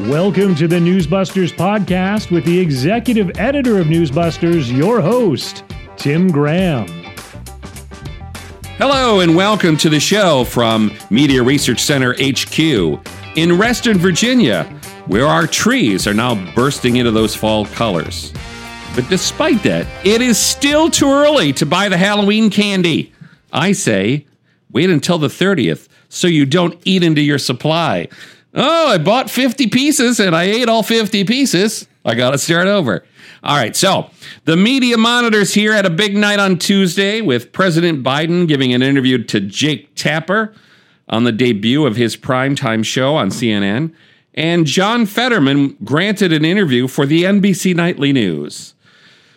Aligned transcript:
Welcome 0.00 0.56
to 0.56 0.66
the 0.66 0.80
Newsbusters 0.80 1.52
podcast 1.52 2.32
with 2.32 2.44
the 2.44 2.58
executive 2.58 3.30
editor 3.38 3.78
of 3.78 3.86
Newsbusters, 3.86 4.76
your 4.76 5.00
host, 5.00 5.62
Tim 5.96 6.32
Graham. 6.32 6.88
Hello, 8.76 9.20
and 9.20 9.36
welcome 9.36 9.76
to 9.76 9.88
the 9.88 10.00
show 10.00 10.42
from 10.42 10.92
Media 11.10 11.44
Research 11.44 11.78
Center 11.78 12.12
HQ 12.14 12.58
in 13.36 13.56
Reston, 13.56 13.96
Virginia, 13.96 14.64
where 15.06 15.26
our 15.26 15.46
trees 15.46 16.08
are 16.08 16.14
now 16.14 16.34
bursting 16.56 16.96
into 16.96 17.12
those 17.12 17.36
fall 17.36 17.64
colors. 17.66 18.32
But 18.96 19.08
despite 19.08 19.62
that, 19.62 19.86
it 20.04 20.20
is 20.20 20.38
still 20.38 20.90
too 20.90 21.08
early 21.08 21.52
to 21.52 21.66
buy 21.66 21.88
the 21.88 21.98
Halloween 21.98 22.50
candy. 22.50 23.12
I 23.52 23.70
say, 23.70 24.26
wait 24.72 24.90
until 24.90 25.18
the 25.18 25.28
30th 25.28 25.86
so 26.08 26.26
you 26.26 26.46
don't 26.46 26.80
eat 26.84 27.04
into 27.04 27.20
your 27.20 27.38
supply. 27.38 28.08
Oh, 28.54 28.88
I 28.88 28.98
bought 28.98 29.30
50 29.30 29.66
pieces 29.68 30.20
and 30.20 30.34
I 30.34 30.44
ate 30.44 30.68
all 30.68 30.82
50 30.82 31.24
pieces. 31.24 31.88
I 32.04 32.14
got 32.14 32.30
to 32.30 32.38
start 32.38 32.68
over. 32.68 33.04
All 33.42 33.56
right, 33.56 33.74
so 33.74 34.10
the 34.44 34.56
media 34.56 34.96
monitors 34.96 35.52
here 35.54 35.74
had 35.74 35.86
a 35.86 35.90
big 35.90 36.16
night 36.16 36.38
on 36.38 36.58
Tuesday 36.58 37.20
with 37.20 37.52
President 37.52 38.02
Biden 38.02 38.46
giving 38.48 38.72
an 38.72 38.82
interview 38.82 39.22
to 39.24 39.40
Jake 39.40 39.94
Tapper 39.94 40.54
on 41.08 41.24
the 41.24 41.32
debut 41.32 41.84
of 41.84 41.96
his 41.96 42.16
primetime 42.16 42.84
show 42.84 43.16
on 43.16 43.28
CNN, 43.28 43.92
and 44.32 44.66
John 44.66 45.04
Fetterman 45.04 45.76
granted 45.84 46.32
an 46.32 46.44
interview 46.44 46.88
for 46.88 47.04
the 47.04 47.24
NBC 47.24 47.74
Nightly 47.74 48.12
News. 48.12 48.74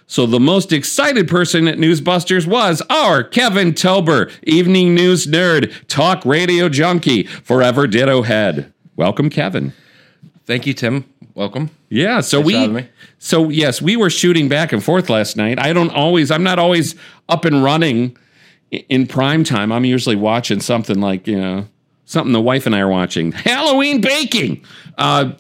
So 0.06 0.26
the 0.26 0.40
most 0.40 0.72
excited 0.72 1.28
person 1.28 1.68
at 1.68 1.78
Newsbusters 1.78 2.48
was 2.48 2.82
our 2.90 3.26
Kevin 3.26 3.74
Tober, 3.74 4.32
evening 4.44 4.96
news 4.96 5.28
nerd, 5.28 5.74
talk 5.88 6.24
radio 6.24 6.70
junkie, 6.70 7.24
forever 7.24 7.88
ditto 7.88 8.22
head. 8.22 8.74
Welcome, 8.98 9.30
Kevin. 9.30 9.74
Thank 10.46 10.66
you, 10.66 10.74
Tim. 10.74 11.06
Welcome. 11.36 11.70
Yeah, 11.90 12.22
so 12.22 12.42
Thanks 12.42 12.74
we 12.74 12.90
so 13.20 13.50
yes, 13.50 13.80
we 13.80 13.96
were 13.96 14.10
shooting 14.10 14.50
back 14.50 14.74
and 14.74 14.84
forth 14.84 15.08
last 15.08 15.38
night. 15.38 15.60
I 15.60 15.72
don't 15.72 15.92
always 15.92 16.32
I'm 16.32 16.44
not 16.44 16.58
always 16.58 16.96
up 17.30 17.46
and 17.46 17.64
running 17.64 18.18
in 18.72 19.06
prime 19.06 19.44
time. 19.44 19.72
I'm 19.72 19.86
usually 19.86 20.16
watching 20.16 20.60
something 20.60 21.00
like, 21.00 21.28
you 21.28 21.40
know, 21.40 21.68
something 22.06 22.34
the 22.34 22.42
wife 22.42 22.66
and 22.66 22.76
I 22.76 22.80
are 22.80 22.90
watching. 22.90 23.32
Halloween 23.34 24.02
baking. 24.02 24.66
Uh 24.98 25.34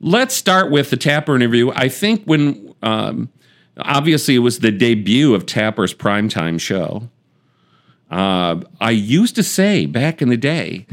let's 0.00 0.34
start 0.34 0.70
with 0.70 0.88
the 0.88 0.96
Tapper 0.96 1.36
interview. 1.36 1.72
I 1.72 1.90
think 1.90 2.24
when 2.24 2.74
um 2.82 3.28
obviously 3.76 4.34
it 4.34 4.40
was 4.40 4.60
the 4.60 4.72
debut 4.72 5.34
of 5.34 5.44
Tapper's 5.44 5.92
primetime 5.92 6.58
show. 6.58 7.10
Uh, 8.10 8.60
I 8.80 8.92
used 8.92 9.34
to 9.34 9.42
say 9.42 9.86
back 9.86 10.22
in 10.22 10.28
the 10.28 10.36
day, 10.36 10.86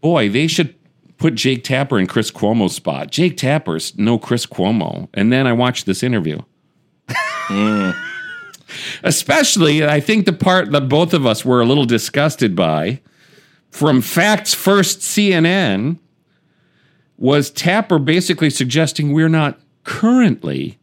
boy, 0.00 0.28
they 0.28 0.46
should 0.46 0.77
put 1.18 1.34
Jake 1.34 1.64
Tapper 1.64 1.98
in 1.98 2.06
Chris 2.06 2.30
Cuomo's 2.30 2.74
spot. 2.74 3.10
Jake 3.10 3.36
Tapper's 3.36 3.96
no 3.98 4.18
Chris 4.18 4.46
Cuomo. 4.46 5.08
And 5.12 5.32
then 5.32 5.46
I 5.46 5.52
watched 5.52 5.84
this 5.86 6.02
interview. 6.02 6.40
Especially, 9.02 9.84
I 9.84 10.00
think 10.00 10.26
the 10.26 10.32
part 10.32 10.72
that 10.72 10.88
both 10.88 11.12
of 11.14 11.26
us 11.26 11.44
were 11.44 11.60
a 11.60 11.64
little 11.64 11.84
disgusted 11.84 12.54
by 12.54 13.00
from 13.70 14.00
Facts 14.00 14.54
First 14.54 15.00
CNN 15.00 15.98
was 17.16 17.50
Tapper 17.50 17.98
basically 17.98 18.50
suggesting 18.50 19.12
we're 19.12 19.28
not 19.28 19.58
currently 19.84 20.78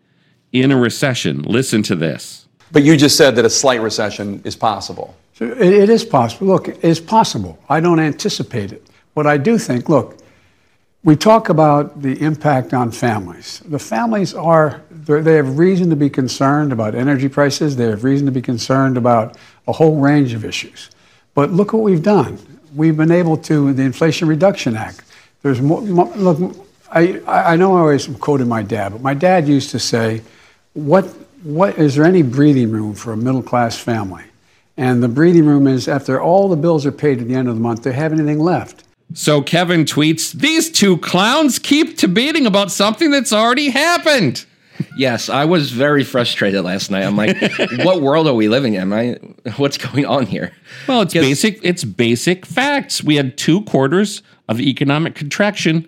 in 0.52 0.72
a 0.72 0.77
recession. 0.77 1.44
Listen 1.44 1.81
to 1.83 1.95
this. 1.95 2.47
But 2.72 2.83
you 2.83 2.97
just 2.97 3.16
said 3.16 3.36
that 3.36 3.45
a 3.45 3.49
slight 3.49 3.81
recession 3.81 4.42
is 4.44 4.55
possible. 4.55 5.16
So 5.33 5.45
It, 5.45 5.73
it 5.73 5.89
is 5.89 6.03
possible. 6.03 6.47
Look, 6.47 6.67
it 6.67 6.83
is 6.83 6.99
possible. 6.99 7.59
I 7.70 7.80
don't 7.80 7.99
anticipate 7.99 8.72
it. 8.72 8.86
But 9.14 9.27
I 9.27 9.38
do 9.38 9.58
think, 9.58 9.88
look, 9.88 10.17
we 11.06 11.16
talk 11.16 11.50
about 11.50 12.02
the 12.02 12.20
impact 12.20 12.73
on 12.73 12.89
families. 12.89 13.61
The 13.67 13.78
families 13.78 14.34
are, 14.34 14.81
they're- 14.89 15.21
have 15.21 15.60
reason 15.60 15.92
to 15.92 15.95
be 15.95 16.10
concerned 16.10 16.73
about 16.73 16.95
energy 16.95 17.30
prices. 17.30 17.76
They 17.76 17.86
have 17.86 18.04
reason 18.04 18.26
to 18.26 18.32
be 18.32 18.42
concerned 18.42 18.98
about 18.98 19.38
a 19.67 19.71
whole 19.71 19.98
range 19.98 20.33
of 20.33 20.44
issues. 20.44 20.89
But 21.36 21.54
look 21.54 21.73
what 21.73 21.83
we've 21.83 22.02
done. 22.02 22.39
We've 22.76 22.98
been 22.98 23.11
able 23.11 23.38
to, 23.38 23.71
the 23.71 23.83
Inflation 23.83 24.27
Reduction 24.27 24.76
Act. 24.76 25.04
There's 25.44 25.61
more, 25.61 25.82
mo- 25.82 26.11
look, 26.15 26.55
I 26.92 27.21
I 27.27 27.55
know 27.55 27.77
I 27.77 27.82
always 27.82 28.08
quoted 28.08 28.48
my 28.48 28.64
dad, 28.64 28.94
but 28.94 29.02
my 29.02 29.14
dad 29.14 29.48
used 29.48 29.70
to 29.71 29.80
say, 29.80 30.23
what, 30.73 31.05
what, 31.44 31.77
is 31.77 31.95
there 31.95 32.05
any 32.05 32.23
breathing 32.23 32.71
room 32.71 32.95
for 32.95 33.14
a 33.14 33.17
middle 33.17 33.44
class 33.44 33.77
family? 33.77 34.23
And 34.76 35.04
the 35.04 35.08
breathing 35.08 35.45
room 35.45 35.67
is 35.67 35.88
after 35.88 36.20
all 36.20 36.49
the 36.49 36.55
bills 36.55 36.83
are 36.86 36.92
paid 36.92 37.21
at 37.21 37.27
the 37.27 37.36
end 37.36 37.48
of 37.48 37.54
the 37.54 37.61
month, 37.61 37.83
they 37.83 37.94
have 37.94 38.11
anything 38.11 38.39
left. 38.39 38.84
So 39.14 39.42
Kevin 39.42 39.86
tweets, 39.86 40.33
These 40.33 40.71
two 40.71 40.98
clowns 40.98 41.60
keep 41.60 41.98
debating 41.98 42.45
about 42.45 42.71
something 42.71 43.11
that's 43.11 43.32
already 43.32 43.70
happened. 43.70 44.45
Yes, 44.98 45.30
I 45.30 45.45
was 45.45 45.71
very 45.71 46.04
frustrated 46.04 46.64
last 46.64 46.92
night. 46.92 47.04
I'm 47.04 47.15
like, 47.15 47.38
what 47.86 48.02
world 48.02 48.27
are 48.27 48.33
we 48.33 48.49
living 48.49 48.73
in? 48.73 48.82
Am 48.82 48.94
I, 48.94 49.14
what's 49.55 49.77
going 49.77 50.05
on 50.05 50.26
here? 50.26 50.52
Well, 50.88 51.02
it's 51.02 51.14
basic. 51.14 51.60
It's 51.64 51.83
basic 51.83 52.45
facts. 52.45 53.04
We 53.04 53.15
had 53.15 53.38
two 53.38 53.61
quarters 53.61 54.21
of 54.49 54.60
economic 54.60 55.15
contraction 55.15 55.88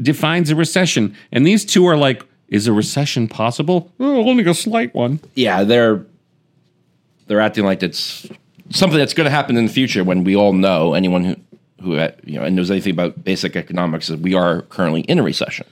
defines 0.00 0.50
a 0.50 0.56
recession, 0.56 1.14
and 1.32 1.46
these 1.46 1.64
two 1.64 1.86
are 1.86 1.96
like, 1.96 2.24
is 2.48 2.66
a 2.66 2.72
recession 2.72 3.28
possible? 3.28 3.92
Oh, 4.00 4.28
only 4.28 4.44
a 4.44 4.54
slight 4.54 4.94
one. 4.94 5.20
Yeah, 5.34 5.64
they're 5.64 6.04
they're 7.26 7.40
acting 7.40 7.64
like 7.64 7.82
it's 7.82 8.26
something 8.70 8.98
that's 8.98 9.14
going 9.14 9.26
to 9.26 9.30
happen 9.30 9.56
in 9.56 9.66
the 9.66 9.72
future 9.72 10.02
when 10.02 10.24
we 10.24 10.34
all 10.34 10.52
know 10.54 10.94
anyone 10.94 11.24
who 11.24 11.36
who 11.82 11.96
uh, 11.96 12.12
you 12.24 12.38
know 12.38 12.44
and 12.44 12.56
knows 12.56 12.70
anything 12.70 12.92
about 12.92 13.24
basic 13.24 13.56
economics 13.56 14.10
is 14.10 14.16
we 14.16 14.34
are 14.34 14.62
currently 14.62 15.02
in 15.02 15.18
a 15.18 15.22
recession. 15.22 15.66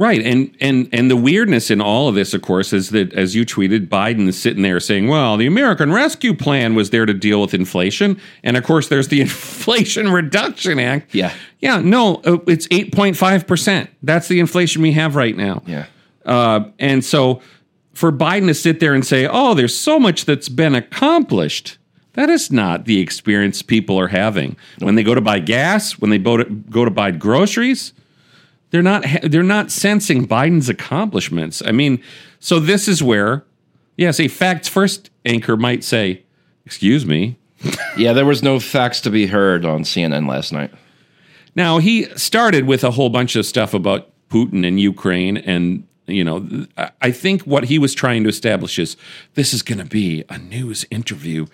Right, 0.00 0.24
and 0.24 0.56
and 0.60 0.88
and 0.92 1.10
the 1.10 1.16
weirdness 1.16 1.72
in 1.72 1.80
all 1.80 2.08
of 2.08 2.14
this, 2.14 2.32
of 2.32 2.40
course, 2.40 2.72
is 2.72 2.90
that 2.90 3.12
as 3.14 3.34
you 3.34 3.44
tweeted, 3.44 3.88
Biden 3.88 4.28
is 4.28 4.40
sitting 4.40 4.62
there 4.62 4.78
saying, 4.78 5.08
"Well, 5.08 5.36
the 5.36 5.46
American 5.46 5.92
Rescue 5.92 6.34
Plan 6.34 6.76
was 6.76 6.90
there 6.90 7.04
to 7.04 7.12
deal 7.12 7.40
with 7.40 7.52
inflation," 7.52 8.20
and 8.44 8.56
of 8.56 8.62
course, 8.62 8.88
there's 8.88 9.08
the 9.08 9.20
Inflation 9.22 10.12
Reduction 10.12 10.78
Act. 10.78 11.16
Yeah. 11.16 11.34
yeah, 11.58 11.80
no, 11.80 12.16
uh, 12.24 12.38
it's 12.46 12.68
eight 12.70 12.94
point 12.94 13.16
five 13.16 13.48
percent. 13.48 13.90
That's 14.04 14.28
the 14.28 14.38
inflation 14.38 14.82
we 14.82 14.92
have 14.92 15.16
right 15.16 15.36
now. 15.36 15.62
Yeah. 15.66 15.86
Uh, 16.24 16.70
and 16.78 17.04
so 17.04 17.42
for 17.98 18.12
Biden 18.12 18.46
to 18.46 18.54
sit 18.54 18.78
there 18.78 18.94
and 18.94 19.04
say, 19.04 19.26
oh, 19.26 19.54
there's 19.54 19.76
so 19.76 19.98
much 19.98 20.24
that's 20.24 20.48
been 20.48 20.76
accomplished, 20.76 21.77
that 22.18 22.28
is 22.30 22.50
not 22.50 22.84
the 22.84 22.98
experience 22.98 23.62
people 23.62 23.96
are 23.98 24.08
having. 24.08 24.56
When 24.80 24.96
they 24.96 25.04
go 25.04 25.14
to 25.14 25.20
buy 25.20 25.38
gas, 25.38 25.92
when 26.00 26.10
they 26.10 26.18
go 26.18 26.36
to, 26.38 26.44
go 26.44 26.84
to 26.84 26.90
buy 26.90 27.12
groceries, 27.12 27.92
they're 28.70 28.82
not 28.82 29.04
they're 29.22 29.44
not 29.44 29.70
sensing 29.70 30.26
Biden's 30.26 30.68
accomplishments. 30.68 31.62
I 31.64 31.70
mean, 31.70 32.02
so 32.40 32.58
this 32.58 32.88
is 32.88 33.04
where, 33.04 33.44
yes, 33.96 34.18
a 34.18 34.26
facts 34.26 34.66
first 34.66 35.10
anchor 35.24 35.56
might 35.56 35.84
say, 35.84 36.22
"Excuse 36.66 37.06
me." 37.06 37.36
Yeah, 37.96 38.12
there 38.12 38.26
was 38.26 38.42
no 38.42 38.60
facts 38.60 39.00
to 39.02 39.10
be 39.10 39.26
heard 39.26 39.64
on 39.64 39.82
CNN 39.82 40.28
last 40.28 40.52
night. 40.52 40.70
Now 41.56 41.78
he 41.78 42.04
started 42.16 42.64
with 42.66 42.82
a 42.84 42.92
whole 42.92 43.10
bunch 43.10 43.34
of 43.36 43.44
stuff 43.46 43.74
about 43.74 44.10
Putin 44.28 44.66
and 44.66 44.78
Ukraine, 44.80 45.36
and 45.36 45.84
you 46.06 46.24
know, 46.24 46.66
I- 46.76 46.90
I 47.02 47.10
think 47.12 47.42
what 47.42 47.64
he 47.64 47.78
was 47.78 47.94
trying 47.94 48.22
to 48.24 48.28
establish 48.28 48.78
is 48.78 48.96
this 49.34 49.52
is 49.54 49.62
going 49.62 49.78
to 49.78 49.84
be 50.00 50.24
a 50.28 50.38
news 50.38 50.84
interview. 50.90 51.46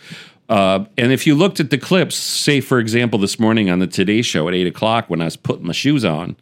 Uh, 0.48 0.84
and 0.98 1.10
if 1.10 1.26
you 1.26 1.34
looked 1.34 1.58
at 1.58 1.70
the 1.70 1.78
clips, 1.78 2.14
say 2.14 2.60
for 2.60 2.78
example, 2.78 3.18
this 3.18 3.40
morning 3.40 3.70
on 3.70 3.78
the 3.78 3.86
Today 3.86 4.22
Show 4.22 4.46
at 4.48 4.54
eight 4.54 4.66
o'clock 4.66 5.08
when 5.08 5.20
I 5.22 5.24
was 5.24 5.36
putting 5.36 5.66
my 5.66 5.72
shoes 5.72 6.04
on, 6.04 6.36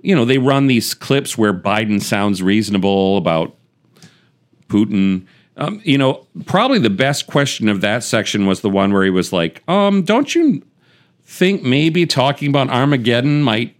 you 0.00 0.14
know, 0.14 0.24
they 0.24 0.38
run 0.38 0.66
these 0.66 0.94
clips 0.94 1.36
where 1.36 1.52
Biden 1.52 2.00
sounds 2.00 2.42
reasonable 2.42 3.16
about 3.16 3.56
Putin. 4.68 5.26
Um, 5.56 5.80
you 5.84 5.98
know, 5.98 6.26
probably 6.46 6.78
the 6.78 6.90
best 6.90 7.26
question 7.26 7.68
of 7.68 7.80
that 7.80 8.04
section 8.04 8.46
was 8.46 8.60
the 8.60 8.70
one 8.70 8.92
where 8.92 9.02
he 9.02 9.10
was 9.10 9.32
like, 9.32 9.68
um, 9.68 10.02
"Don't 10.02 10.34
you 10.34 10.62
think 11.24 11.64
maybe 11.64 12.06
talking 12.06 12.48
about 12.48 12.70
Armageddon 12.70 13.42
might 13.42 13.74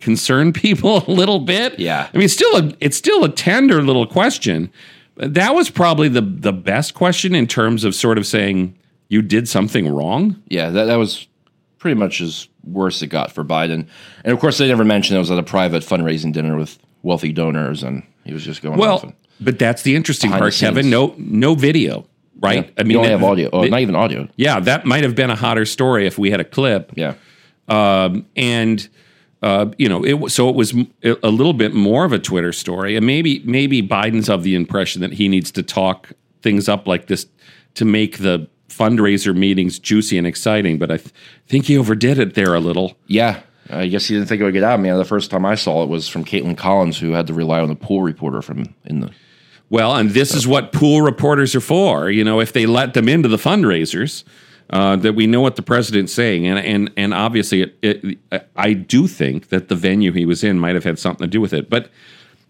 concern 0.00 0.52
people 0.52 1.04
a 1.06 1.10
little 1.10 1.38
bit?" 1.38 1.78
Yeah. 1.78 2.08
I 2.12 2.16
mean, 2.16 2.24
it's 2.24 2.34
still 2.34 2.56
a 2.56 2.74
it's 2.80 2.96
still 2.96 3.22
a 3.22 3.28
tender 3.28 3.82
little 3.82 4.06
question. 4.06 4.72
That 5.16 5.54
was 5.54 5.70
probably 5.70 6.08
the 6.08 6.22
the 6.22 6.52
best 6.52 6.94
question 6.94 7.36
in 7.36 7.46
terms 7.46 7.84
of 7.84 7.94
sort 7.94 8.18
of 8.18 8.26
saying 8.26 8.76
you 9.12 9.20
did 9.20 9.46
something 9.46 9.86
wrong. 9.94 10.42
Yeah, 10.48 10.70
that, 10.70 10.86
that 10.86 10.96
was 10.96 11.28
pretty 11.78 12.00
much 12.00 12.22
as 12.22 12.48
worse 12.64 13.02
it 13.02 13.08
got 13.08 13.30
for 13.30 13.44
Biden. 13.44 13.86
And 14.24 14.32
of 14.32 14.40
course, 14.40 14.56
they 14.56 14.66
never 14.66 14.84
mentioned 14.86 15.16
it 15.16 15.20
was 15.20 15.30
at 15.30 15.38
a 15.38 15.42
private 15.42 15.82
fundraising 15.82 16.32
dinner 16.32 16.56
with 16.56 16.78
wealthy 17.02 17.30
donors, 17.30 17.82
and 17.82 18.04
he 18.24 18.32
was 18.32 18.42
just 18.42 18.62
going 18.62 18.80
off. 18.80 19.02
Well, 19.04 19.12
but 19.38 19.58
that's 19.58 19.82
the 19.82 19.96
interesting 19.96 20.30
part, 20.30 20.54
the 20.54 20.58
Kevin. 20.58 20.88
No 20.88 21.14
no 21.18 21.54
video, 21.54 22.06
right? 22.40 22.72
I 22.78 22.84
mean, 22.84 22.96
only 22.96 23.10
that- 23.10 23.18
have 23.18 23.22
audio. 23.22 23.50
Oh, 23.52 23.64
not 23.64 23.80
even 23.80 23.94
audio. 23.94 24.28
yeah, 24.36 24.60
that 24.60 24.86
might 24.86 25.02
have 25.04 25.14
been 25.14 25.28
a 25.28 25.36
hotter 25.36 25.66
story 25.66 26.06
if 26.06 26.16
we 26.16 26.30
had 26.30 26.40
a 26.40 26.44
clip. 26.44 26.92
Yeah. 26.96 27.16
um, 27.68 28.24
and 28.34 28.88
uh, 29.42 29.66
you 29.76 29.90
know, 29.90 30.02
it 30.06 30.30
so 30.30 30.48
it 30.48 30.54
was 30.54 30.72
a 31.02 31.28
little 31.28 31.52
bit 31.52 31.74
more 31.74 32.06
of 32.06 32.14
a 32.14 32.18
Twitter 32.18 32.54
story, 32.54 32.96
and 32.96 33.04
maybe 33.04 33.42
maybe 33.44 33.82
Biden's 33.82 34.30
of 34.30 34.42
the 34.42 34.54
impression 34.54 35.02
that 35.02 35.12
he 35.12 35.28
needs 35.28 35.50
to 35.50 35.62
talk 35.62 36.12
things 36.40 36.66
up 36.66 36.86
like 36.86 37.08
this 37.08 37.26
to 37.74 37.84
make 37.84 38.18
the 38.18 38.48
fundraiser 38.76 39.36
meetings 39.36 39.78
juicy 39.78 40.18
and 40.18 40.26
exciting. 40.26 40.78
But 40.78 40.90
I 40.90 40.96
th- 40.96 41.14
think 41.46 41.66
he 41.66 41.76
overdid 41.76 42.18
it 42.18 42.34
there 42.34 42.54
a 42.54 42.60
little. 42.60 42.96
Yeah. 43.06 43.42
I 43.70 43.86
guess 43.86 44.06
he 44.06 44.14
didn't 44.14 44.28
think 44.28 44.40
it 44.40 44.44
would 44.44 44.54
get 44.54 44.64
out. 44.64 44.80
Man, 44.80 44.98
the 44.98 45.04
first 45.04 45.30
time 45.30 45.46
I 45.46 45.54
saw 45.54 45.82
it 45.82 45.88
was 45.88 46.08
from 46.08 46.24
Kaitlan 46.24 46.56
Collins, 46.56 46.98
who 46.98 47.12
had 47.12 47.26
to 47.28 47.34
rely 47.34 47.60
on 47.60 47.68
the 47.68 47.74
pool 47.74 48.02
reporter 48.02 48.42
from 48.42 48.74
in 48.84 49.00
the. 49.00 49.10
Well, 49.70 49.96
and 49.96 50.10
this 50.10 50.34
is 50.34 50.46
what 50.46 50.72
pool 50.72 51.00
reporters 51.00 51.54
are 51.54 51.60
for. 51.60 52.10
You 52.10 52.24
know, 52.24 52.40
if 52.40 52.52
they 52.52 52.66
let 52.66 52.92
them 52.92 53.08
into 53.08 53.28
the 53.28 53.38
fundraisers, 53.38 54.24
uh, 54.70 54.96
that 54.96 55.14
we 55.14 55.26
know 55.26 55.40
what 55.40 55.56
the 55.56 55.62
president's 55.62 56.12
saying, 56.12 56.46
and 56.46 56.58
and 56.58 56.90
and 56.96 57.14
obviously, 57.14 57.62
it, 57.62 57.78
it, 57.82 58.48
I 58.56 58.72
do 58.72 59.06
think 59.06 59.48
that 59.48 59.68
the 59.68 59.76
venue 59.76 60.12
he 60.12 60.26
was 60.26 60.44
in 60.44 60.58
might 60.58 60.74
have 60.74 60.84
had 60.84 60.98
something 60.98 61.24
to 61.24 61.30
do 61.30 61.40
with 61.40 61.52
it. 61.52 61.70
But 61.70 61.90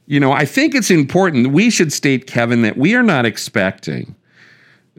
you 0.07 0.19
know, 0.19 0.33
I 0.33 0.45
think 0.45 0.75
it's 0.75 0.91
important. 0.91 1.53
We 1.53 1.71
should 1.71 1.93
state, 1.93 2.27
Kevin, 2.27 2.63
that 2.63 2.77
we 2.77 2.95
are 2.95 3.03
not 3.03 3.25
expecting 3.27 4.17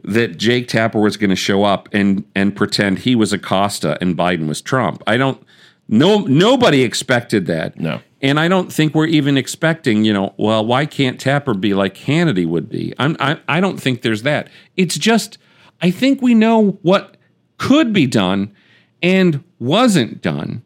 that 0.02 0.36
Jake 0.36 0.68
Tapper 0.68 1.00
was 1.00 1.16
going 1.16 1.30
to 1.30 1.36
show 1.36 1.64
up 1.64 1.88
and 1.92 2.24
and 2.34 2.54
pretend 2.54 3.00
he 3.00 3.14
was 3.14 3.32
Acosta 3.32 3.96
and 4.00 4.16
Biden 4.16 4.48
was 4.48 4.60
Trump. 4.60 5.02
I 5.06 5.16
don't. 5.16 5.42
No, 5.86 6.20
nobody 6.20 6.82
expected 6.82 7.46
that. 7.46 7.78
No. 7.78 8.00
And 8.22 8.40
I 8.40 8.48
don't 8.48 8.72
think 8.72 8.94
we're 8.94 9.06
even 9.06 9.36
expecting, 9.36 10.02
you 10.06 10.14
know, 10.14 10.32
well, 10.38 10.64
why 10.64 10.86
can't 10.86 11.20
Tapper 11.20 11.52
be 11.52 11.74
like 11.74 11.94
Hannity 11.94 12.46
would 12.46 12.70
be? 12.70 12.94
I'm, 12.98 13.18
I, 13.20 13.38
I 13.46 13.60
don't 13.60 13.76
think 13.76 14.00
there's 14.00 14.22
that. 14.22 14.48
It's 14.78 14.96
just, 14.96 15.36
I 15.82 15.90
think 15.90 16.22
we 16.22 16.32
know 16.32 16.78
what 16.80 17.18
could 17.58 17.92
be 17.92 18.06
done 18.06 18.54
and 19.02 19.44
wasn't 19.58 20.22
done. 20.22 20.62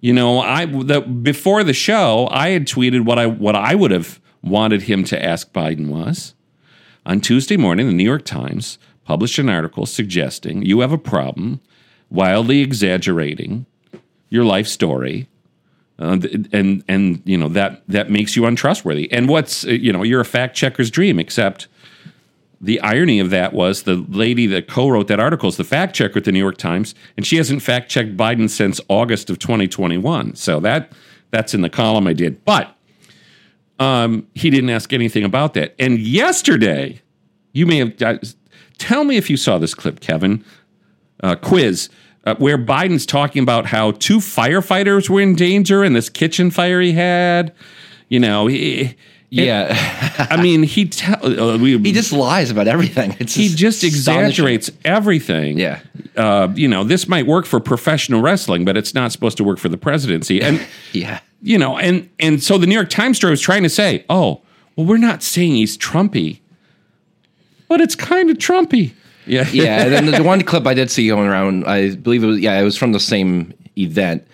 You 0.00 0.12
know, 0.12 0.40
I 0.40 0.66
the, 0.66 1.00
before 1.00 1.64
the 1.64 1.72
show, 1.72 2.28
I 2.30 2.50
had 2.50 2.66
tweeted 2.66 3.06
what 3.06 3.18
I 3.18 3.26
what 3.26 3.56
I 3.56 3.74
would 3.74 3.90
have 3.90 4.20
wanted 4.42 4.82
him 4.82 5.02
to 5.04 5.24
ask 5.24 5.50
Biden 5.52 5.88
was 5.88 6.34
on 7.08 7.20
Tuesday 7.20 7.56
morning. 7.56 7.86
The 7.86 7.92
New 7.92 8.04
York 8.04 8.24
Times 8.24 8.78
published 9.04 9.38
an 9.38 9.48
article 9.48 9.86
suggesting 9.86 10.62
you 10.62 10.80
have 10.80 10.92
a 10.92 10.98
problem, 10.98 11.60
wildly 12.10 12.60
exaggerating 12.60 13.66
your 14.28 14.44
life 14.44 14.68
story 14.68 15.26
uh, 15.98 16.18
and 16.52 16.84
and 16.86 17.22
you 17.24 17.36
know 17.36 17.48
that 17.48 17.82
that 17.88 18.10
makes 18.10 18.36
you 18.36 18.46
untrustworthy. 18.46 19.10
And 19.10 19.28
what's 19.28 19.66
uh, 19.66 19.70
you 19.70 19.92
know 19.92 20.04
you're 20.04 20.20
a 20.20 20.24
fact 20.24 20.54
checker's 20.54 20.90
dream. 20.90 21.18
Except 21.18 21.66
the 22.60 22.80
irony 22.80 23.18
of 23.18 23.30
that 23.30 23.52
was 23.52 23.82
the 23.82 23.96
lady 24.08 24.46
that 24.46 24.68
co-wrote 24.68 25.08
that 25.08 25.18
article 25.18 25.48
is 25.48 25.56
the 25.56 25.64
fact 25.64 25.96
checker 25.96 26.18
at 26.18 26.24
the 26.24 26.32
New 26.32 26.38
York 26.38 26.56
Times, 26.56 26.94
and 27.16 27.26
she 27.26 27.36
hasn't 27.36 27.62
fact 27.62 27.90
checked 27.90 28.16
Biden 28.16 28.48
since 28.48 28.80
August 28.88 29.30
of 29.30 29.38
2021. 29.38 30.36
So 30.36 30.60
that 30.60 30.92
that's 31.30 31.52
in 31.52 31.62
the 31.62 31.70
column 31.70 32.06
I 32.06 32.12
did, 32.12 32.44
but 32.44 32.76
um, 33.78 34.26
he 34.34 34.50
didn't 34.50 34.70
ask 34.70 34.92
anything 34.92 35.24
about 35.24 35.54
that. 35.54 35.74
And 35.78 35.98
yesterday, 35.98 37.00
you 37.52 37.66
may 37.66 37.78
have 37.78 38.02
uh, 38.02 38.18
tell 38.78 39.04
me 39.04 39.16
if 39.16 39.30
you 39.30 39.36
saw 39.36 39.58
this 39.58 39.74
clip, 39.74 40.00
Kevin. 40.00 40.44
Uh, 41.20 41.34
quiz 41.34 41.88
uh, 42.28 42.34
where 42.36 42.58
Biden's 42.58 43.06
talking 43.06 43.42
about 43.42 43.66
how 43.66 43.92
two 43.92 44.18
firefighters 44.18 45.08
were 45.08 45.20
in 45.20 45.34
danger 45.34 45.82
in 45.82 45.94
this 45.94 46.10
kitchen 46.10 46.50
fire 46.50 46.80
he 46.80 46.92
had. 46.92 47.54
You 48.08 48.20
know, 48.20 48.46
he, 48.46 48.96
Yeah, 49.30 50.26
I 50.30 50.40
mean, 50.40 50.62
he 50.62 50.86
tell, 50.86 51.24
uh, 51.24 51.58
we, 51.58 51.76
he 51.78 51.92
just 51.92 52.12
lies 52.12 52.50
about 52.50 52.66
everything. 52.66 53.14
It's 53.18 53.34
he 53.34 53.48
just 53.48 53.84
exaggerates 53.84 54.70
everything. 54.86 55.58
Yeah. 55.58 55.80
Uh, 56.16 56.48
you 56.54 56.66
know, 56.66 56.82
this 56.82 57.06
might 57.08 57.26
work 57.26 57.44
for 57.44 57.60
professional 57.60 58.22
wrestling, 58.22 58.64
but 58.64 58.76
it's 58.76 58.94
not 58.94 59.12
supposed 59.12 59.36
to 59.36 59.44
work 59.44 59.58
for 59.58 59.68
the 59.68 59.76
presidency. 59.76 60.40
And 60.40 60.66
Yeah, 60.92 61.20
you 61.42 61.58
know, 61.58 61.78
and 61.78 62.08
and 62.18 62.42
so 62.42 62.56
the 62.56 62.66
New 62.66 62.74
York 62.74 62.88
Times 62.88 63.18
story 63.18 63.30
was 63.30 63.42
trying 63.42 63.64
to 63.64 63.68
say, 63.68 64.04
oh, 64.08 64.40
well, 64.76 64.86
we're 64.86 64.96
not 64.96 65.22
saying 65.22 65.56
he's 65.56 65.76
Trumpy, 65.76 66.40
but 67.68 67.82
it's 67.82 67.94
kind 67.94 68.30
of 68.30 68.38
Trumpy. 68.38 68.94
Yeah, 69.26 69.46
yeah. 69.52 69.84
And 69.84 69.92
then 69.92 70.06
the, 70.06 70.12
the 70.12 70.22
one 70.24 70.40
clip 70.42 70.66
I 70.66 70.72
did 70.72 70.90
see 70.90 71.06
going 71.06 71.28
around, 71.28 71.66
I 71.66 71.94
believe 71.94 72.24
it 72.24 72.28
was 72.28 72.38
yeah, 72.40 72.58
it 72.58 72.64
was 72.64 72.78
from 72.78 72.92
the 72.92 73.00
same 73.00 73.52
event 73.76 74.26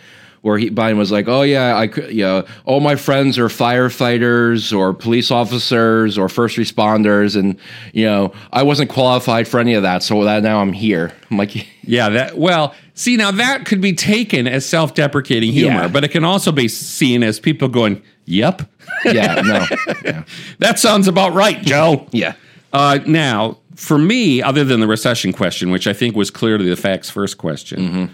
where 0.44 0.58
he 0.58 0.68
Biden 0.70 0.98
was 0.98 1.10
like, 1.10 1.26
"Oh 1.26 1.40
yeah, 1.40 1.74
I 1.76 1.86
could, 1.86 2.12
yeah, 2.12 2.42
all 2.66 2.80
my 2.80 2.96
friends 2.96 3.38
are 3.38 3.48
firefighters 3.48 4.76
or 4.76 4.92
police 4.92 5.30
officers 5.30 6.18
or 6.18 6.28
first 6.28 6.56
responders, 6.58 7.34
and 7.34 7.56
you 7.94 8.04
know, 8.04 8.32
I 8.52 8.62
wasn't 8.62 8.90
qualified 8.90 9.48
for 9.48 9.58
any 9.58 9.72
of 9.72 9.82
that, 9.84 10.02
so 10.02 10.22
that 10.24 10.42
now 10.42 10.60
I'm 10.60 10.72
here." 10.74 11.12
I'm 11.30 11.38
like, 11.38 11.66
Yeah, 11.82 12.08
that 12.10 12.36
well, 12.38 12.74
see 12.94 13.16
now 13.16 13.30
that 13.30 13.64
could 13.64 13.80
be 13.80 13.94
taken 13.94 14.46
as 14.46 14.66
self-deprecating 14.66 15.50
humor, 15.52 15.82
Yeah. 15.82 15.88
but 15.88 16.04
it 16.04 16.08
can 16.08 16.24
also 16.24 16.52
be 16.52 16.68
seen 16.68 17.22
as 17.22 17.40
people 17.40 17.68
going, 17.68 18.02
"Yep, 18.26 18.62
yeah, 19.06 19.40
no, 19.40 19.66
yeah, 20.04 20.24
that 20.58 20.78
sounds 20.78 21.08
about 21.08 21.32
right, 21.32 21.60
Joe." 21.62 22.06
yeah, 22.12 22.34
Uh, 22.72 22.98
now, 23.06 23.58
for 23.76 23.96
me, 23.98 24.42
other 24.42 24.62
than 24.64 24.80
the 24.80 24.86
recession 24.86 25.32
question, 25.32 25.70
which 25.70 25.86
I 25.86 25.94
think 25.94 26.14
was 26.14 26.30
clearly 26.30 26.68
the 26.68 26.76
facts 26.76 27.08
first 27.08 27.38
question, 27.38 28.10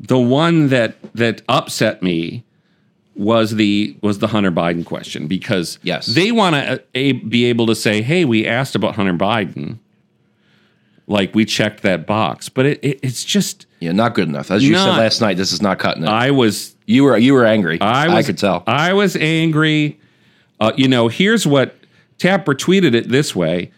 the 0.00 0.18
one 0.18 0.68
that 0.68 0.96
that 1.14 1.42
upset 1.48 2.02
me 2.02 2.42
was 3.14 3.52
the 3.56 3.94
was 4.02 4.18
the 4.18 4.28
Hunter 4.28 4.50
Biden 4.50 4.84
question 4.84 5.26
because 5.26 5.78
Yes. 5.82 6.06
they 6.06 6.32
want 6.32 6.56
to 6.56 6.82
be 7.14 7.44
able 7.44 7.66
to 7.66 7.74
say, 7.74 8.00
"Hey, 8.02 8.24
we 8.24 8.46
asked 8.46 8.74
about 8.74 8.96
Hunter 8.96 9.12
Biden." 9.14 9.78
Like 11.06 11.34
we 11.34 11.44
checked 11.44 11.82
that 11.82 12.06
box, 12.06 12.48
but 12.48 12.66
it, 12.66 12.78
it, 12.84 13.00
it's 13.02 13.24
just 13.24 13.66
yeah, 13.80 13.90
not 13.90 14.14
good 14.14 14.28
enough. 14.28 14.50
As 14.52 14.62
you 14.62 14.72
Not- 14.74 14.94
said 14.94 15.00
last 15.02 15.20
night, 15.20 15.36
this 15.36 15.52
is 15.52 15.60
not 15.60 15.78
cutting 15.80 16.04
it. 16.04 16.08
I 16.08 16.30
was 16.30 16.76
you 16.86 17.02
were 17.04 17.18
you 17.18 17.34
were 17.34 17.44
angry. 17.44 17.80
I 17.80 18.06
I, 18.16 18.22
could 18.22 18.38
tell. 18.38 18.62
I 18.66 18.92
was 18.92 19.16
angry. 19.16 19.98
Uh, 20.60 20.72
you 20.76 20.86
know, 20.86 21.08
here's 21.08 21.46
what 21.48 21.74
Tapper 22.18 22.54
tweeted 22.54 22.94
it 22.94 23.08
this 23.08 23.34
way. 23.34 23.72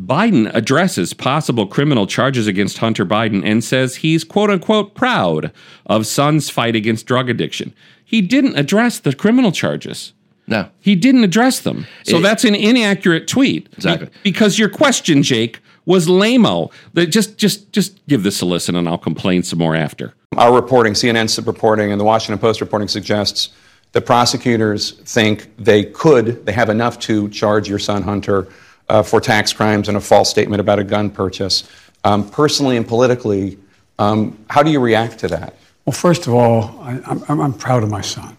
Biden 0.00 0.50
addresses 0.54 1.12
possible 1.12 1.66
criminal 1.66 2.06
charges 2.06 2.46
against 2.46 2.78
Hunter 2.78 3.04
Biden 3.04 3.44
and 3.44 3.62
says 3.62 3.96
he's 3.96 4.24
quote 4.24 4.50
unquote 4.50 4.94
proud 4.94 5.52
of 5.86 6.06
son's 6.06 6.48
fight 6.48 6.74
against 6.74 7.06
drug 7.06 7.28
addiction. 7.28 7.74
He 8.04 8.20
didn't 8.22 8.56
address 8.56 8.98
the 8.98 9.14
criminal 9.14 9.52
charges. 9.52 10.12
no, 10.46 10.68
He 10.80 10.94
didn't 10.96 11.24
address 11.24 11.60
them. 11.60 11.86
So 12.04 12.18
It- 12.18 12.22
that's 12.22 12.44
an 12.44 12.54
inaccurate 12.54 13.26
tweet. 13.28 13.68
Exactly. 13.74 14.06
Be- 14.06 14.12
because 14.24 14.58
your 14.58 14.68
question, 14.68 15.22
Jake, 15.22 15.60
was 15.84 16.08
lame-o. 16.08 16.70
Just 17.08 17.36
just 17.38 17.72
just 17.72 18.04
give 18.06 18.22
this 18.22 18.40
a 18.40 18.46
listen 18.46 18.76
and 18.76 18.88
I'll 18.88 18.98
complain 18.98 19.42
some 19.42 19.58
more 19.58 19.74
after. 19.76 20.14
Our 20.36 20.54
reporting, 20.54 20.94
CNN's 20.94 21.38
reporting, 21.46 21.90
and 21.92 22.00
the 22.00 22.04
Washington 22.04 22.38
Post 22.38 22.60
reporting 22.60 22.88
suggests 22.88 23.50
that 23.92 24.02
prosecutors 24.06 24.92
think 25.04 25.50
they 25.58 25.84
could, 25.84 26.46
they 26.46 26.52
have 26.52 26.70
enough 26.70 26.98
to 27.00 27.28
charge 27.28 27.68
your 27.68 27.78
son 27.78 28.02
Hunter 28.02 28.48
uh, 28.92 29.02
for 29.02 29.22
tax 29.22 29.54
crimes 29.54 29.88
and 29.88 29.96
a 29.96 30.00
false 30.00 30.28
statement 30.28 30.60
about 30.60 30.78
a 30.78 30.84
gun 30.84 31.08
purchase. 31.08 31.64
Um, 32.04 32.28
personally 32.28 32.76
and 32.76 32.86
politically, 32.86 33.58
um, 33.98 34.38
how 34.50 34.62
do 34.62 34.70
you 34.70 34.80
react 34.80 35.18
to 35.20 35.28
that? 35.28 35.56
Well, 35.86 35.94
first 35.94 36.26
of 36.26 36.34
all, 36.34 36.78
I, 36.82 37.00
I'm, 37.06 37.40
I'm- 37.40 37.54
proud 37.54 37.82
of 37.82 37.88
my 37.90 38.02
son. 38.02 38.36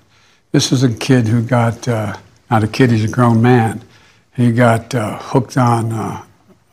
This 0.52 0.72
is 0.72 0.84
a 0.84 0.94
kid 0.94 1.28
who 1.28 1.42
got, 1.42 1.88
uh, 1.88 2.16
not 2.52 2.64
a 2.64 2.68
kid, 2.68 2.92
he's 2.92 3.04
a 3.04 3.08
grown 3.08 3.42
man. 3.42 3.82
He 4.36 4.52
got 4.52 4.94
uh, 4.94 5.18
hooked 5.18 5.58
on, 5.58 5.92
uh, 5.92 6.24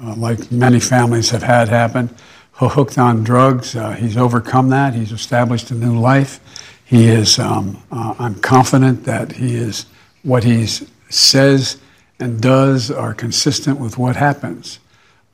uh, 0.03 0.15
like 0.17 0.53
many 0.53 0.79
families 0.79 1.31
have 1.31 1.43
had 1.43 1.69
happen, 1.69 2.15
hooked 2.53 2.99
on 2.99 3.25
drugs. 3.25 3.75
Uh, 3.75 3.93
he's 3.93 4.19
overcome 4.19 4.69
that. 4.69 4.93
He's 4.93 5.13
established 5.13 5.71
a 5.71 5.75
new 5.75 5.99
life. 5.99 6.41
He 6.85 7.07
is, 7.07 7.39
um, 7.39 7.83
I'm 7.91 8.35
confident 8.41 9.05
that 9.05 9.33
he 9.33 9.55
is, 9.55 9.87
what 10.23 10.45
he 10.45 10.67
says 11.09 11.79
and 12.21 12.41
does 12.41 12.91
are 12.91 13.15
consistent 13.15 13.81
with 13.81 13.99
what 13.99 14.17
happens. 14.17 14.79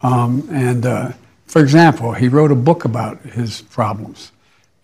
Um, 0.02 0.48
and 0.50 0.86
uh, 0.86 1.12
for 1.46 1.60
example, 1.60 2.12
he 2.12 2.28
wrote 2.28 2.52
a 2.52 2.56
book 2.56 2.84
about 2.84 3.20
his 3.22 3.62
problems 3.62 4.32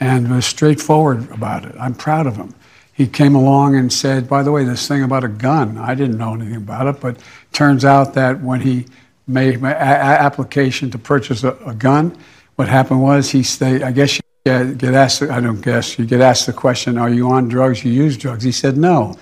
and 0.00 0.30
was 0.30 0.46
straightforward 0.46 1.30
about 1.30 1.64
it. 1.64 1.74
I'm 1.78 1.94
proud 1.94 2.26
of 2.26 2.36
him. 2.36 2.54
He 2.92 3.06
came 3.06 3.34
along 3.34 3.76
and 3.76 3.92
said, 3.92 4.28
by 4.28 4.42
the 4.42 4.52
way, 4.52 4.64
this 4.64 4.86
thing 4.86 5.02
about 5.02 5.24
a 5.24 5.28
gun, 5.28 5.78
I 5.78 5.94
didn't 5.94 6.18
know 6.18 6.34
anything 6.34 6.56
about 6.56 6.86
it, 6.86 7.00
but 7.00 7.16
turns 7.52 7.84
out 7.84 8.14
that 8.14 8.40
when 8.40 8.60
he 8.60 8.86
made 9.26 9.56
an 9.56 9.64
application 9.64 10.90
to 10.90 10.98
purchase 10.98 11.42
a, 11.42 11.52
a 11.64 11.74
gun, 11.74 12.16
what 12.56 12.68
happened 12.68 13.02
was 13.02 13.30
he 13.30 13.42
stayed, 13.42 13.82
I 13.82 13.92
guess 13.92 14.18
you 14.18 14.74
get 14.74 14.94
asked, 14.94 15.22
I 15.22 15.40
don't 15.40 15.60
guess, 15.62 15.98
you 15.98 16.04
get 16.04 16.20
asked 16.20 16.46
the 16.46 16.52
question, 16.52 16.98
are 16.98 17.08
you 17.08 17.30
on 17.30 17.48
drugs, 17.48 17.84
you 17.84 17.92
use 17.92 18.16
drugs? 18.16 18.44
He 18.44 18.52
said 18.52 18.76
no. 18.76 19.16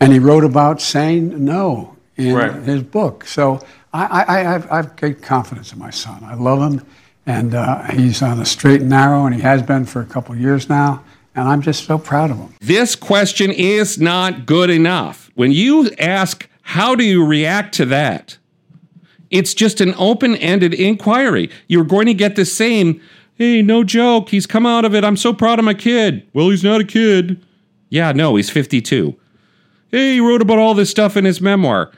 And 0.00 0.12
he 0.12 0.18
wrote 0.18 0.44
about 0.44 0.80
saying 0.80 1.44
no 1.44 1.91
in 2.16 2.34
Right. 2.34 2.52
his 2.62 2.82
book. 2.82 3.26
So 3.26 3.60
I, 3.92 4.04
I, 4.04 4.36
I, 4.36 4.38
have, 4.42 4.70
I 4.70 4.76
have 4.76 4.96
great 4.96 5.22
confidence 5.22 5.72
in 5.72 5.78
my 5.78 5.90
son. 5.90 6.22
I 6.24 6.34
love 6.34 6.60
him, 6.72 6.86
and 7.26 7.54
uh, 7.54 7.82
he's 7.90 8.22
on 8.22 8.38
the 8.38 8.44
straight 8.44 8.80
and 8.82 8.90
narrow, 8.90 9.26
and 9.26 9.34
he 9.34 9.40
has 9.42 9.62
been 9.62 9.84
for 9.84 10.00
a 10.00 10.06
couple 10.06 10.34
of 10.34 10.40
years 10.40 10.68
now. 10.68 11.02
And 11.34 11.48
I'm 11.48 11.62
just 11.62 11.84
so 11.86 11.96
proud 11.96 12.30
of 12.30 12.36
him. 12.36 12.54
This 12.60 12.94
question 12.94 13.50
is 13.50 13.98
not 13.98 14.44
good 14.44 14.68
enough. 14.68 15.30
When 15.34 15.50
you 15.50 15.90
ask, 15.98 16.46
how 16.60 16.94
do 16.94 17.04
you 17.04 17.24
react 17.24 17.74
to 17.76 17.86
that? 17.86 18.36
It's 19.30 19.54
just 19.54 19.80
an 19.80 19.94
open 19.96 20.36
ended 20.36 20.74
inquiry. 20.74 21.48
You're 21.68 21.84
going 21.86 22.04
to 22.04 22.12
get 22.12 22.36
the 22.36 22.44
same, 22.44 23.00
hey, 23.36 23.62
no 23.62 23.82
joke, 23.82 24.28
he's 24.28 24.46
come 24.46 24.66
out 24.66 24.84
of 24.84 24.94
it. 24.94 25.04
I'm 25.04 25.16
so 25.16 25.32
proud 25.32 25.58
of 25.58 25.64
my 25.64 25.72
kid. 25.72 26.28
Well, 26.34 26.50
he's 26.50 26.62
not 26.62 26.82
a 26.82 26.84
kid. 26.84 27.42
Yeah, 27.88 28.12
no, 28.12 28.36
he's 28.36 28.50
52. 28.50 29.16
Hey, 29.90 30.12
he 30.14 30.20
wrote 30.20 30.42
about 30.42 30.58
all 30.58 30.74
this 30.74 30.90
stuff 30.90 31.16
in 31.16 31.24
his 31.24 31.40
memoir. 31.40 31.90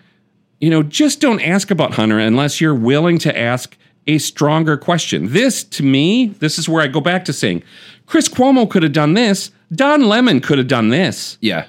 You 0.60 0.70
know, 0.70 0.82
just 0.82 1.20
don't 1.20 1.40
ask 1.40 1.70
about 1.70 1.94
Hunter 1.94 2.18
unless 2.18 2.60
you're 2.60 2.74
willing 2.74 3.18
to 3.18 3.38
ask 3.38 3.76
a 4.06 4.18
stronger 4.18 4.76
question. 4.76 5.32
This, 5.32 5.64
to 5.64 5.82
me, 5.82 6.26
this 6.26 6.58
is 6.58 6.68
where 6.68 6.82
I 6.82 6.86
go 6.86 7.00
back 7.00 7.24
to 7.26 7.32
saying 7.32 7.62
Chris 8.06 8.28
Cuomo 8.28 8.68
could 8.68 8.82
have 8.82 8.92
done 8.92 9.14
this 9.14 9.50
Don 9.74 10.04
Lemon 10.04 10.40
could 10.40 10.58
have 10.58 10.68
done 10.68 10.88
this. 10.90 11.36
Yeah, 11.40 11.66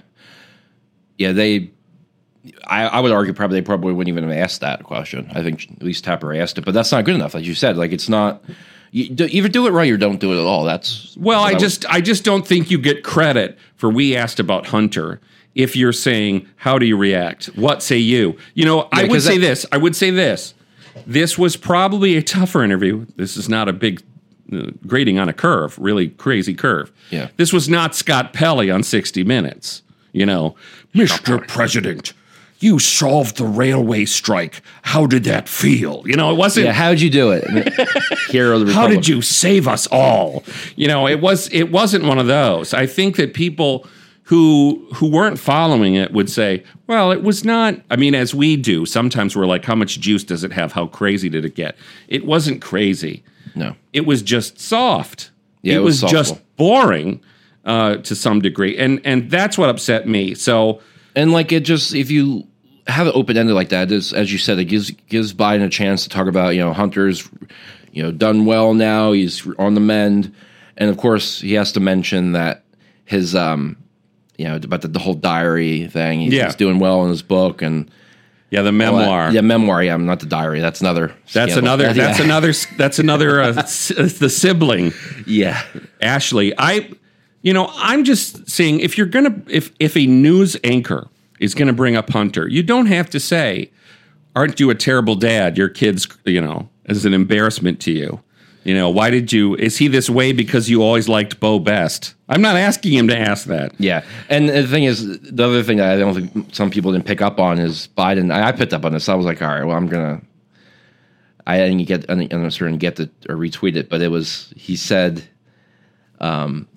yeah. 1.17 1.31
They, 1.31 1.71
I, 2.67 2.85
I 2.85 2.99
would 2.99 3.11
argue 3.11 3.33
probably 3.33 3.59
they 3.59 3.65
probably 3.65 3.93
wouldn't 3.93 4.15
even 4.15 4.29
have 4.29 4.37
asked 4.37 4.61
that 4.61 4.83
question. 4.83 5.29
I 5.33 5.41
think 5.41 5.71
at 5.71 5.81
least 5.81 6.03
Tapper 6.03 6.33
asked 6.33 6.57
it, 6.57 6.65
but 6.65 6.73
that's 6.73 6.91
not 6.91 7.05
good 7.05 7.15
enough. 7.15 7.33
Like 7.33 7.45
you 7.45 7.55
said, 7.55 7.77
like 7.77 7.91
it's 7.91 8.09
not. 8.09 8.43
You 8.91 9.09
do, 9.09 9.25
either 9.25 9.49
do 9.49 9.67
it 9.67 9.71
right 9.71 9.91
or 9.91 9.97
don't 9.97 10.19
do 10.19 10.31
it 10.33 10.39
at 10.39 10.45
all. 10.45 10.63
That's 10.63 11.17
Well, 11.17 11.41
I 11.41 11.51
would- 11.51 11.59
just 11.59 11.85
I 11.87 11.99
just 12.01 12.23
don't 12.23 12.45
think 12.47 12.69
you 12.69 12.77
get 12.77 13.03
credit 13.03 13.57
for 13.75 13.89
we 13.89 14.15
asked 14.15 14.39
about 14.39 14.67
Hunter 14.67 15.19
if 15.55 15.75
you're 15.75 15.93
saying 15.93 16.47
how 16.57 16.77
do 16.77 16.85
you 16.85 16.97
react? 16.97 17.45
What 17.55 17.81
say 17.81 17.97
you? 17.97 18.37
You 18.53 18.65
know, 18.65 18.87
I 18.91 19.05
would 19.05 19.21
say 19.21 19.37
that- 19.37 19.47
this. 19.47 19.65
I 19.71 19.77
would 19.77 19.95
say 19.95 20.09
this. 20.11 20.53
This 21.07 21.37
was 21.37 21.57
probably 21.57 22.15
a 22.15 22.21
tougher 22.21 22.63
interview. 22.63 23.05
This 23.15 23.35
is 23.37 23.49
not 23.49 23.67
a 23.67 23.73
big 23.73 24.01
uh, 24.53 24.67
grading 24.87 25.19
on 25.19 25.27
a 25.27 25.33
curve, 25.33 25.77
really 25.79 26.09
crazy 26.09 26.53
curve. 26.53 26.91
Yeah. 27.09 27.29
This 27.37 27.51
was 27.51 27.67
not 27.67 27.95
Scott 27.95 28.31
Pelley 28.33 28.69
on 28.71 28.83
60 28.83 29.23
Minutes. 29.23 29.81
You 30.13 30.25
know, 30.25 30.55
Mr. 30.93 31.45
President, 31.45 32.13
you 32.59 32.79
solved 32.79 33.35
the 33.37 33.43
railway 33.45 34.05
strike. 34.05 34.61
How 34.83 35.05
did 35.05 35.25
that 35.25 35.49
feel? 35.49 36.03
You 36.05 36.15
know, 36.15 36.31
it 36.31 36.35
wasn't 36.37 36.67
yeah. 36.67 36.71
How'd 36.71 37.01
you 37.01 37.09
do 37.09 37.31
it? 37.31 37.43
I 37.49 37.51
mean, 37.53 37.65
Hero 38.29 38.55
of 38.61 38.67
the 38.67 38.73
how 38.73 38.87
did 38.87 39.07
you 39.07 39.21
save 39.21 39.67
us 39.67 39.87
all 39.87 40.43
you 40.77 40.87
know 40.87 41.07
it 41.07 41.19
was 41.21 41.49
it 41.49 41.71
wasn't 41.71 42.03
one 42.05 42.17
of 42.17 42.27
those 42.27 42.73
i 42.73 42.85
think 42.85 43.15
that 43.17 43.33
people 43.33 43.85
who 44.25 44.87
who 44.95 45.07
weren't 45.09 45.37
following 45.37 45.93
it 45.93 46.11
would 46.11 46.29
say 46.29 46.63
well 46.87 47.11
it 47.11 47.21
was 47.21 47.45
not 47.45 47.79
i 47.91 47.95
mean 47.95 48.15
as 48.15 48.33
we 48.33 48.55
do 48.57 48.85
sometimes 48.85 49.35
we're 49.35 49.45
like 49.45 49.63
how 49.63 49.75
much 49.75 49.99
juice 49.99 50.23
does 50.23 50.43
it 50.43 50.51
have? 50.51 50.71
How 50.73 50.87
crazy 50.87 51.29
did 51.29 51.45
it 51.45 51.55
get? 51.55 51.75
It 52.07 52.25
wasn't 52.25 52.61
crazy. 52.61 53.23
No. 53.55 53.75
it 53.93 54.05
was 54.05 54.21
just 54.21 54.59
soft. 54.59 55.31
Yeah, 55.61 55.75
it, 55.75 55.77
it 55.77 55.79
was, 55.79 56.03
was 56.03 56.11
just 56.11 56.57
boring 56.57 57.21
uh, 57.63 57.97
to 57.97 58.15
some 58.15 58.41
degree 58.41 58.77
and 58.77 58.99
and 59.05 59.29
that's 59.31 59.57
what 59.57 59.69
upset 59.69 60.07
me 60.07 60.35
so. 60.35 60.81
And 61.15 61.31
like 61.31 61.51
it 61.51 61.61
just 61.61 61.93
if 61.95 62.11
you 62.11 62.45
have 62.87 63.07
it 63.07 63.15
open 63.15 63.37
ended 63.37 63.55
like 63.55 63.69
that, 63.69 63.91
it's, 63.91 64.13
as 64.13 64.31
you 64.31 64.37
said, 64.37 64.59
it 64.59 64.65
gives 64.65 64.91
gives 64.91 65.33
Biden 65.33 65.65
a 65.65 65.69
chance 65.69 66.03
to 66.03 66.09
talk 66.09 66.27
about 66.27 66.55
you 66.55 66.61
know 66.61 66.73
Hunter's 66.73 67.29
you 67.91 68.03
know 68.03 68.11
done 68.11 68.45
well 68.45 68.73
now. 68.73 69.11
He's 69.11 69.47
on 69.57 69.75
the 69.75 69.79
mend, 69.79 70.33
and 70.77 70.89
of 70.89 70.97
course 70.97 71.41
he 71.41 71.53
has 71.53 71.71
to 71.73 71.79
mention 71.79 72.33
that 72.33 72.63
his 73.05 73.35
um 73.35 73.77
you 74.37 74.45
know 74.45 74.55
about 74.57 74.81
the, 74.81 74.87
the 74.87 74.99
whole 74.99 75.13
diary 75.13 75.87
thing. 75.87 76.21
He's, 76.21 76.33
Yeah. 76.33 76.45
he's 76.45 76.55
doing 76.55 76.79
well 76.79 77.03
in 77.03 77.09
his 77.09 77.21
book 77.21 77.61
and 77.61 77.89
yeah 78.51 78.61
the 78.61 78.71
memoir 78.71 79.31
Yeah, 79.31 79.41
memoir. 79.41 79.83
Yeah, 79.83 79.97
not 79.97 80.19
the 80.19 80.25
diary. 80.27 80.59
That's 80.61 80.81
another. 80.81 81.07
that's 81.33 81.53
scandal. 81.53 81.57
another 81.59 81.93
that's 81.93 82.19
yeah. 82.19 82.25
another 82.25 82.53
that's 82.77 82.99
another 82.99 83.41
uh, 83.41 83.47
s- 83.57 83.87
the 84.19 84.29
sibling 84.29 84.93
Yeah, 85.25 85.61
Ashley, 86.01 86.53
I, 86.57 86.91
you 87.41 87.53
know, 87.53 87.69
I'm 87.75 88.03
just 88.03 88.49
saying 88.49 88.79
if 88.79 88.97
you're 88.97 89.07
gonna 89.07 89.41
if 89.47 89.71
if 89.79 89.95
a 89.97 90.05
news 90.05 90.57
anchor 90.63 91.07
is 91.39 91.53
gonna 91.53 91.73
bring 91.73 91.95
up 91.95 92.09
Hunter, 92.11 92.47
you 92.47 92.63
don't 92.63 92.85
have 92.87 93.09
to 93.11 93.19
say, 93.19 93.69
"Aren't 94.35 94.59
you 94.59 94.69
a 94.69 94.75
terrible 94.75 95.15
dad? 95.15 95.57
Your 95.57 95.69
kids, 95.69 96.07
you 96.25 96.39
know, 96.41 96.69
is 96.85 97.05
an 97.05 97.13
embarrassment 97.13 97.79
to 97.81 97.91
you." 97.91 98.21
You 98.65 98.73
know, 98.73 98.89
why 98.89 99.11
did 99.11 99.31
you? 99.31 99.55
Is 99.55 99.77
he 99.77 99.87
this 99.87 100.09
way 100.09 100.33
because 100.33 100.71
you 100.71 100.81
always 100.81 101.07
liked 101.07 101.39
Bo 101.39 101.59
best? 101.59 102.15
I'm 102.27 102.41
not 102.41 102.55
asking 102.55 102.93
him 102.93 103.07
to 103.09 103.17
ask 103.17 103.45
that. 103.45 103.79
yeah. 103.79 104.03
And 104.27 104.49
the 104.49 104.65
thing 104.65 104.85
is, 104.85 105.19
the 105.21 105.45
other 105.45 105.61
thing 105.61 105.77
that 105.77 105.91
I 105.91 105.99
don't 105.99 106.15
think 106.15 106.53
some 106.53 106.71
people 106.71 106.91
didn't 106.91 107.05
pick 107.05 107.21
up 107.21 107.39
on 107.39 107.59
is 107.59 107.87
Biden. 107.95 108.33
I, 108.33 108.47
I 108.47 108.51
picked 108.51 108.73
up 108.73 108.83
on 108.83 108.93
this. 108.93 109.07
I 109.07 109.13
was 109.13 109.27
like, 109.27 109.39
all 109.43 109.49
right, 109.49 109.63
well, 109.63 109.77
I'm 109.77 109.87
gonna. 109.87 110.19
I 111.45 111.57
didn't 111.59 111.85
get, 111.85 112.09
I 112.09 112.15
didn't 112.15 112.51
certain 112.51 112.79
get 112.79 112.99
it 112.99 113.11
or 113.29 113.35
retweet 113.35 113.75
it, 113.75 113.87
but 113.87 114.01
it 114.01 114.07
was 114.07 114.51
he 114.57 114.75
said, 114.75 115.23
um, 116.19 116.67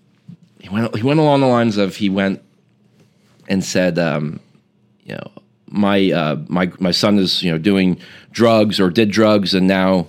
he 0.61 0.68
went 0.68 0.95
he 0.95 1.02
went 1.02 1.21
along 1.21 1.40
the 1.40 1.47
lines 1.47 1.78
of 1.78 1.97
he 1.97 2.11
went 2.11 2.42
and 3.49 3.64
said, 3.64 3.99
um, 3.99 4.40
you 5.04 5.14
know, 5.14 5.30
my 5.71 6.11
uh, 6.11 6.37
my 6.49 6.71
my 6.80 6.90
son 6.90 7.18
is 7.18 7.42
you 7.42 7.50
know 7.50 7.57
doing 7.57 7.99
drugs 8.30 8.78
or 8.78 8.90
did 8.90 9.11
drugs 9.11 9.54
and 9.54 9.66
now. 9.66 10.09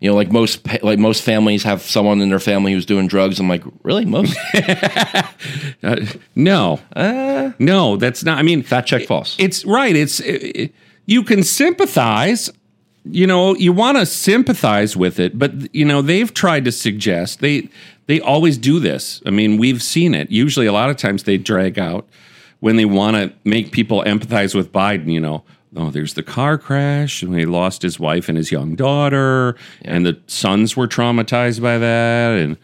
You 0.00 0.10
know, 0.10 0.16
like 0.16 0.30
most 0.30 0.66
like 0.82 0.98
most 0.98 1.22
families 1.22 1.64
have 1.64 1.82
someone 1.82 2.20
in 2.20 2.28
their 2.28 2.38
family 2.38 2.72
who's 2.72 2.86
doing 2.86 3.08
drugs. 3.08 3.40
I'm 3.40 3.48
like, 3.48 3.64
really, 3.82 4.04
most 4.04 4.36
Uh, 5.82 6.06
no, 6.34 6.80
no, 7.58 7.96
that's 7.96 8.22
not. 8.24 8.38
I 8.38 8.42
mean, 8.42 8.62
fat 8.62 8.82
check 8.82 9.06
false. 9.06 9.36
It's 9.38 9.64
right. 9.64 9.94
It's 9.94 10.20
it, 10.20 10.72
you 11.06 11.22
can 11.22 11.42
sympathize. 11.42 12.50
You 13.04 13.26
know, 13.26 13.54
you 13.56 13.72
want 13.72 13.96
to 13.96 14.04
sympathize 14.04 14.96
with 14.96 15.18
it, 15.18 15.38
but 15.38 15.74
you 15.74 15.84
know 15.84 16.02
they've 16.02 16.32
tried 16.32 16.64
to 16.66 16.72
suggest 16.72 17.40
they 17.40 17.68
they 18.06 18.20
always 18.20 18.58
do 18.58 18.78
this. 18.80 19.22
I 19.26 19.30
mean, 19.30 19.56
we've 19.56 19.82
seen 19.82 20.14
it. 20.14 20.30
Usually, 20.30 20.66
a 20.66 20.72
lot 20.72 20.90
of 20.90 20.96
times 20.96 21.24
they 21.24 21.38
drag 21.38 21.78
out 21.78 22.06
when 22.60 22.76
they 22.76 22.84
want 22.84 23.16
to 23.16 23.32
make 23.44 23.72
people 23.72 24.02
empathize 24.04 24.54
with 24.54 24.72
Biden. 24.72 25.10
You 25.10 25.20
know, 25.20 25.44
oh, 25.76 25.90
there's 25.90 26.14
the 26.14 26.22
car 26.22 26.58
crash, 26.58 27.22
and 27.22 27.34
he 27.36 27.46
lost 27.46 27.82
his 27.82 27.98
wife 27.98 28.28
and 28.28 28.36
his 28.36 28.50
young 28.50 28.74
daughter, 28.74 29.56
and 29.82 30.06
the 30.06 30.18
sons 30.26 30.76
were 30.76 30.88
traumatized 30.88 31.60
by 31.62 31.78
that, 31.78 32.38
and 32.38 32.56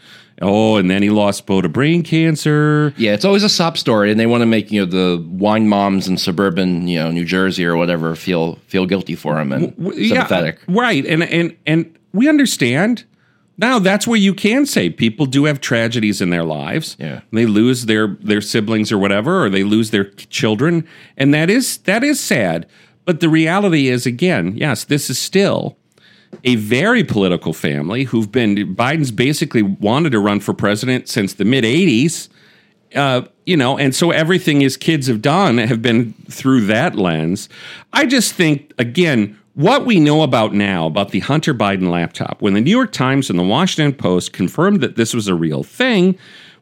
oh, 0.42 0.76
and 0.76 0.90
then 0.90 1.02
he 1.02 1.11
lost 1.11 1.46
Bo 1.46 1.61
to 1.61 1.68
brain 1.68 2.02
cancer. 2.02 2.94
Yeah, 2.96 3.12
it's 3.12 3.25
always 3.25 3.42
a 3.44 3.49
sob 3.49 3.78
story, 3.78 4.11
and 4.11 4.18
they 4.18 4.26
want 4.26 4.42
to 4.42 4.46
make 4.46 4.70
you 4.70 4.84
know 4.84 4.87
the 4.87 5.25
wine 5.28 5.68
moms 5.68 6.08
in 6.08 6.16
suburban 6.16 6.88
you 6.88 6.99
know 6.99 7.11
New 7.11 7.25
Jersey 7.25 7.64
or 7.64 7.76
whatever 7.76 8.14
feel 8.16 8.56
feel 8.66 8.87
guilty 8.87 9.14
for 9.14 9.38
him 9.38 9.52
and 9.52 9.76
W- 9.76 10.08
sympathetic. 10.08 10.58
Yeah, 10.66 10.80
right. 10.80 11.04
And 11.06 11.23
and 11.23 11.56
and 11.66 11.99
we 12.12 12.28
understand. 12.28 13.04
Now 13.56 13.78
that's 13.78 14.04
where 14.04 14.18
you 14.18 14.34
can 14.34 14.66
say 14.66 14.90
people 14.90 15.26
do 15.26 15.44
have 15.44 15.61
tragedies 15.61 16.20
in 16.20 16.30
their 16.30 16.42
lives. 16.42 16.96
Yeah. 16.99 17.20
They 17.30 17.46
lose 17.46 17.87
their 17.87 18.16
their 18.20 18.40
siblings 18.40 18.90
or 18.90 18.99
whatever 18.99 19.44
or 19.44 19.49
they 19.49 19.62
lose 19.62 19.92
their 19.92 20.06
children 20.11 20.84
and 21.16 21.32
that 21.34 21.50
is 21.50 21.78
that 21.78 22.02
is 22.02 22.18
sad. 22.18 22.66
But 23.04 23.20
the 23.20 23.28
reality 23.28 23.88
is 23.88 24.06
again, 24.06 24.56
yes, 24.56 24.84
this 24.84 25.11
is 25.11 25.18
still 25.18 25.76
a 26.42 26.56
very 26.56 27.04
political 27.04 27.52
family 27.52 28.04
who've 28.04 28.32
been 28.32 28.75
Biden's 28.75 29.12
basically 29.12 29.62
wanted 29.62 30.11
to 30.11 30.18
run 30.18 30.40
for 30.40 30.52
president 30.52 31.08
since 31.08 31.34
the 31.34 31.44
mid 31.44 31.64
80s 31.64 32.28
uh, 32.94 33.23
you 33.44 33.56
know, 33.56 33.76
and 33.76 33.94
so 33.94 34.11
everything 34.11 34.61
his 34.61 34.76
kids 34.76 35.06
have 35.06 35.20
done 35.20 35.58
have 35.58 35.82
been 35.82 36.14
through 36.30 36.62
that 36.66 36.94
lens. 36.94 37.49
I 37.92 38.06
just 38.06 38.34
think, 38.34 38.73
again, 38.78 39.38
what 39.54 39.84
we 39.84 40.00
know 40.00 40.23
about 40.23 40.54
now 40.54 40.87
about 40.87 41.11
the 41.11 41.20
Hunter 41.20 41.54
Biden 41.54 41.90
laptop, 41.90 42.40
when 42.40 42.54
the 42.54 42.61
New 42.61 42.70
York 42.70 42.92
Times 42.92 43.30
and 43.30 43.38
the 43.38 43.44
Washington 43.44 43.94
Post 43.94 44.32
confirmed 44.32 44.80
that 44.80 44.96
this 44.96 45.12
was 45.12 45.28
a 45.28 45.34
real 45.34 45.62
thing, 45.62 46.16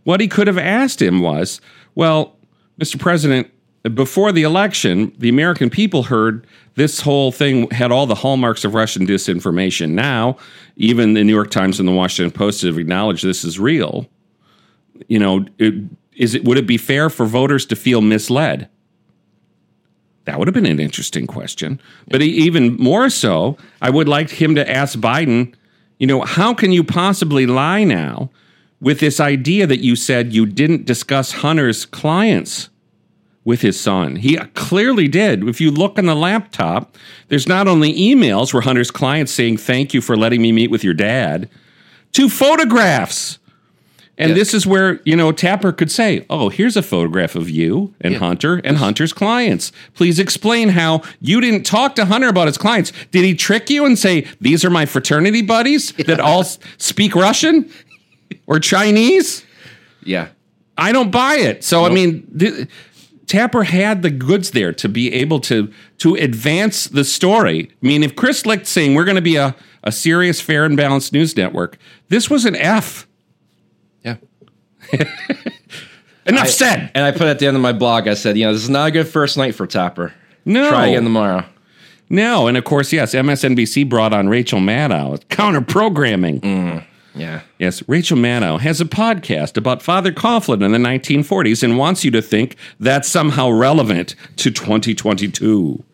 what 0.04 0.20
he 0.20 0.28
could 0.28 0.46
have 0.46 0.58
asked 0.58 1.00
him 1.00 1.20
was, 1.20 1.60
well, 1.94 2.36
Mr. 2.80 2.98
President, 2.98 3.50
before 3.94 4.32
the 4.32 4.42
election, 4.42 5.12
the 5.18 5.28
American 5.28 5.70
people 5.70 6.04
heard 6.04 6.46
this 6.74 7.00
whole 7.00 7.32
thing 7.32 7.68
had 7.70 7.92
all 7.92 8.06
the 8.06 8.14
hallmarks 8.14 8.64
of 8.64 8.74
Russian 8.74 9.06
disinformation. 9.06 9.90
Now, 9.90 10.36
even 10.76 11.14
the 11.14 11.24
New 11.24 11.34
York 11.34 11.50
Times 11.50 11.78
and 11.78 11.88
the 11.88 11.92
Washington 11.92 12.30
Post 12.30 12.62
have 12.62 12.78
acknowledged 12.78 13.24
this 13.24 13.44
is 13.44 13.58
real 13.58 14.08
you 15.08 15.18
know, 15.18 15.44
it, 15.58 15.74
is 16.14 16.34
it 16.34 16.44
would 16.44 16.58
it 16.58 16.66
be 16.66 16.76
fair 16.76 17.10
for 17.10 17.26
voters 17.26 17.66
to 17.66 17.76
feel 17.76 18.00
misled? 18.00 18.68
That 20.24 20.38
would 20.38 20.46
have 20.46 20.54
been 20.54 20.66
an 20.66 20.78
interesting 20.78 21.26
question. 21.26 21.80
But 22.08 22.22
even 22.22 22.76
more 22.76 23.10
so, 23.10 23.56
I 23.80 23.90
would 23.90 24.08
like 24.08 24.30
him 24.30 24.54
to 24.54 24.70
ask 24.70 24.98
Biden, 24.98 25.54
you 25.98 26.06
know, 26.06 26.20
how 26.20 26.54
can 26.54 26.70
you 26.70 26.84
possibly 26.84 27.46
lie 27.46 27.82
now 27.82 28.30
with 28.80 29.00
this 29.00 29.18
idea 29.18 29.66
that 29.66 29.80
you 29.80 29.96
said 29.96 30.32
you 30.32 30.46
didn't 30.46 30.84
discuss 30.84 31.32
Hunter's 31.32 31.84
clients 31.84 32.68
with 33.44 33.60
his 33.62 33.78
son? 33.80 34.16
He 34.16 34.36
clearly 34.54 35.08
did. 35.08 35.46
If 35.48 35.60
you 35.60 35.70
look 35.70 35.98
on 35.98 36.06
the 36.06 36.14
laptop, 36.14 36.96
there's 37.28 37.48
not 37.48 37.66
only 37.68 37.92
emails 37.94 38.52
where 38.52 38.62
Hunter's 38.62 38.90
clients 38.90 39.32
saying, 39.32 39.56
thank 39.58 39.92
you 39.94 40.00
for 40.00 40.16
letting 40.16 40.40
me 40.42 40.52
meet 40.52 40.70
with 40.70 40.84
your 40.84 40.94
dad, 40.94 41.48
to 42.12 42.28
photographs. 42.28 43.38
And 44.18 44.28
Yeah. 44.30 44.34
this 44.34 44.52
is 44.52 44.66
where, 44.66 45.00
you 45.06 45.16
know, 45.16 45.32
Tapper 45.32 45.72
could 45.72 45.90
say, 45.90 46.26
Oh, 46.28 46.50
here's 46.50 46.76
a 46.76 46.82
photograph 46.82 47.34
of 47.34 47.48
you 47.48 47.94
and 48.00 48.16
Hunter 48.16 48.60
and 48.62 48.76
Hunter's 48.76 49.12
clients. 49.14 49.72
Please 49.94 50.18
explain 50.18 50.68
how 50.68 51.00
you 51.20 51.40
didn't 51.40 51.64
talk 51.64 51.94
to 51.96 52.04
Hunter 52.04 52.28
about 52.28 52.46
his 52.46 52.58
clients. 52.58 52.92
Did 53.10 53.24
he 53.24 53.34
trick 53.34 53.70
you 53.70 53.86
and 53.86 53.98
say, 53.98 54.26
These 54.38 54.66
are 54.66 54.70
my 54.70 54.84
fraternity 54.84 55.40
buddies 55.40 55.92
that 55.92 56.20
all 56.20 56.44
speak 56.76 57.14
Russian 57.14 57.70
or 58.46 58.60
Chinese? 58.60 59.44
Yeah, 60.04 60.28
I 60.76 60.92
don't 60.92 61.10
buy 61.10 61.36
it. 61.36 61.64
So, 61.64 61.86
I 61.86 61.88
mean, 61.88 62.26
th- 62.38 62.68
Tapper 63.32 63.62
had 63.62 64.02
the 64.02 64.10
goods 64.10 64.50
there 64.50 64.74
to 64.74 64.88
be 64.90 65.10
able 65.14 65.40
to 65.40 65.72
to 65.98 66.14
advance 66.16 66.84
the 66.84 67.02
story. 67.02 67.70
I 67.82 67.86
mean, 67.86 68.02
if 68.02 68.14
Chris 68.14 68.44
Licht 68.44 68.66
saying 68.66 68.94
we're 68.94 69.06
going 69.06 69.16
to 69.16 69.22
be 69.22 69.36
a, 69.36 69.56
a 69.82 69.90
serious, 69.90 70.38
fair, 70.38 70.66
and 70.66 70.76
balanced 70.76 71.14
news 71.14 71.34
network, 71.34 71.78
this 72.10 72.28
was 72.28 72.44
an 72.44 72.54
F. 72.54 73.06
yeah. 74.04 74.16
Enough 76.26 76.44
I- 76.44 76.46
said. 76.46 76.90
And 76.94 77.04
I 77.06 77.10
put 77.10 77.22
at 77.22 77.38
the 77.38 77.46
end 77.46 77.56
of 77.56 77.62
my 77.62 77.72
blog, 77.72 78.06
I 78.06 78.14
said, 78.14 78.36
you 78.36 78.44
know, 78.44 78.52
this 78.52 78.62
is 78.64 78.68
not 78.70 78.88
a 78.88 78.90
good 78.90 79.08
first 79.08 79.38
night 79.38 79.54
for 79.54 79.66
Tapper. 79.66 80.12
No. 80.44 80.68
Try 80.68 80.88
again 80.88 81.04
tomorrow. 81.04 81.44
No, 82.10 82.46
and 82.48 82.58
of 82.58 82.64
course, 82.64 82.92
yes, 82.92 83.14
MSNBC 83.14 83.88
brought 83.88 84.12
on 84.12 84.28
Rachel 84.28 84.60
Maddow, 84.60 85.26
counter 85.30 85.62
programming. 85.62 86.40
Mm. 86.42 86.84
Yeah. 87.14 87.42
Yes, 87.58 87.82
Rachel 87.88 88.16
Maddow 88.16 88.58
has 88.60 88.80
a 88.80 88.84
podcast 88.84 89.56
about 89.56 89.82
Father 89.82 90.12
Coughlin 90.12 90.64
in 90.64 90.72
the 90.72 90.78
1940s 90.78 91.62
and 91.62 91.76
wants 91.78 92.04
you 92.04 92.10
to 92.10 92.22
think 92.22 92.56
that's 92.80 93.08
somehow 93.08 93.50
relevant 93.50 94.14
to 94.36 94.50
2022. 94.50 95.84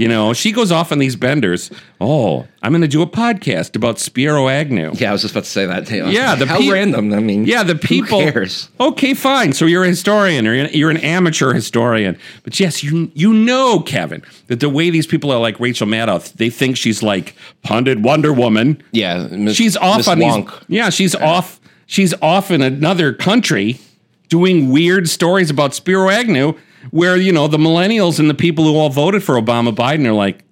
You 0.00 0.08
know, 0.08 0.32
she 0.32 0.50
goes 0.52 0.72
off 0.72 0.92
on 0.92 0.98
these 0.98 1.14
benders. 1.14 1.70
Oh, 2.00 2.46
I'm 2.62 2.72
going 2.72 2.80
to 2.80 2.88
do 2.88 3.02
a 3.02 3.06
podcast 3.06 3.76
about 3.76 3.98
Spiro 3.98 4.48
Agnew. 4.48 4.92
Yeah, 4.94 5.10
I 5.10 5.12
was 5.12 5.20
just 5.20 5.34
about 5.34 5.44
to 5.44 5.50
say 5.50 5.66
that. 5.66 5.86
Too. 5.86 6.10
Yeah, 6.10 6.34
the 6.36 6.46
how 6.46 6.56
peop- 6.56 6.72
random. 6.72 7.12
I 7.12 7.18
mean, 7.20 7.44
Yeah, 7.44 7.62
the 7.64 7.74
people. 7.74 8.22
Okay, 8.80 9.12
fine. 9.12 9.52
So 9.52 9.66
you're 9.66 9.84
a 9.84 9.88
historian, 9.88 10.46
or 10.46 10.54
you're 10.54 10.88
an 10.90 10.96
amateur 10.96 11.52
historian. 11.52 12.16
But 12.44 12.58
yes, 12.58 12.82
you 12.82 13.10
you 13.14 13.34
know, 13.34 13.80
Kevin, 13.80 14.22
that 14.46 14.60
the 14.60 14.70
way 14.70 14.88
these 14.88 15.06
people 15.06 15.30
are 15.32 15.38
like 15.38 15.60
Rachel 15.60 15.86
Maddow, 15.86 16.32
they 16.32 16.48
think 16.48 16.78
she's 16.78 17.02
like 17.02 17.34
pundit 17.62 18.00
Wonder 18.00 18.32
Woman. 18.32 18.82
Yeah, 18.92 19.26
Miss- 19.30 19.54
she's 19.56 19.76
off 19.76 19.98
Miss 19.98 20.08
on 20.08 20.18
Wonk. 20.20 20.50
these. 20.60 20.76
Yeah, 20.78 20.88
she's 20.88 21.14
off. 21.14 21.60
She's 21.84 22.14
off 22.22 22.50
in 22.50 22.62
another 22.62 23.12
country 23.12 23.78
doing 24.30 24.70
weird 24.70 25.08
stories 25.10 25.50
about 25.50 25.74
Spiro 25.74 26.08
Agnew, 26.08 26.54
where 26.90 27.16
you 27.16 27.32
know 27.32 27.48
the 27.48 27.58
millennials 27.58 28.18
and 28.18 28.28
the 28.28 28.34
people 28.34 28.64
who 28.64 28.76
all 28.76 28.90
voted 28.90 29.22
for 29.22 29.34
Obama 29.34 29.74
Biden 29.74 30.06
are 30.06 30.12
like, 30.12 30.44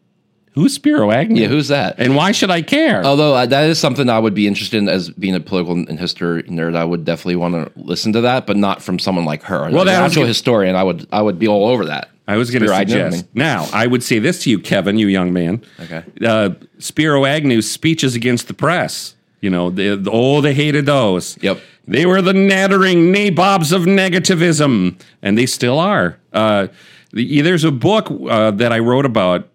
"Who's 0.52 0.75
Spiro 0.75 1.11
Agnew? 1.11 1.42
Yeah, 1.42 1.49
who's 1.49 1.68
that? 1.68 1.97
And 1.99 2.14
why 2.16 2.32
should 2.32 2.50
I 2.50 2.62
care?" 2.62 3.04
Although 3.04 3.35
uh, 3.35 3.47
that 3.47 3.68
is 3.68 3.78
something 3.78 4.08
I 4.08 4.18
would 4.18 4.35
be 4.35 4.47
interested 4.47 4.78
in 4.78 4.88
as 4.88 5.11
being 5.11 5.35
a 5.35 5.40
political 5.40 5.75
and 5.75 5.99
history 5.99 6.42
nerd, 6.44 6.76
I 6.76 6.85
would 6.85 7.04
definitely 7.04 7.37
want 7.37 7.54
to 7.54 7.80
listen 7.80 8.12
to 8.12 8.20
that, 8.23 8.47
but 8.47 8.56
not 8.56 8.82
from 8.82 8.99
someone 8.99 9.25
like 9.25 9.42
her. 9.44 9.70
Well, 9.70 9.85
that 9.85 9.97
an 9.97 10.02
was 10.02 10.12
actual 10.12 10.26
historian, 10.26 10.76
I 10.76 10.82
would 10.82 11.06
I 11.12 11.23
would 11.23 11.38
be 11.38 11.49
all 11.49 11.68
over 11.68 11.87
that. 11.87 12.11
I 12.28 12.37
was 12.37 12.50
going 12.50 12.61
to 12.61 12.68
Spiro 12.68 12.80
Agnew, 12.82 13.11
suggest. 13.11 13.35
Now, 13.35 13.66
I 13.73 13.87
would 13.87 14.02
say 14.02 14.18
this 14.18 14.42
to 14.42 14.50
you, 14.50 14.58
Kevin, 14.58 14.99
you 14.99 15.06
young 15.06 15.32
man. 15.32 15.64
Okay. 15.80 16.04
Uh, 16.23 16.50
Spiro 16.78 17.25
Agnew's 17.25 17.70
speeches 17.70 18.14
against 18.14 18.49
the 18.49 18.54
press. 18.54 19.14
You 19.40 19.50
know, 19.50 19.71
the, 19.71 19.97
the, 19.97 20.11
oh, 20.11 20.40
they 20.40 20.54
hated 20.54 20.87
those. 20.87 21.38
Yep. 21.42 21.61
They 21.87 22.07
were 22.07 22.21
the 22.21 22.35
nattering 22.35 23.12
nabobs 23.12 23.73
of 23.73 23.83
negativism, 23.83 25.00
and 25.23 25.38
they 25.38 25.47
still 25.47 25.78
are. 25.78 26.18
Uh, 26.33 26.68
the, 27.12 27.40
there's 27.42 27.64
a 27.64 27.71
book 27.71 28.11
uh, 28.28 28.50
that 28.52 28.73
I 28.73 28.78
wrote 28.78 29.07
about 29.07 29.49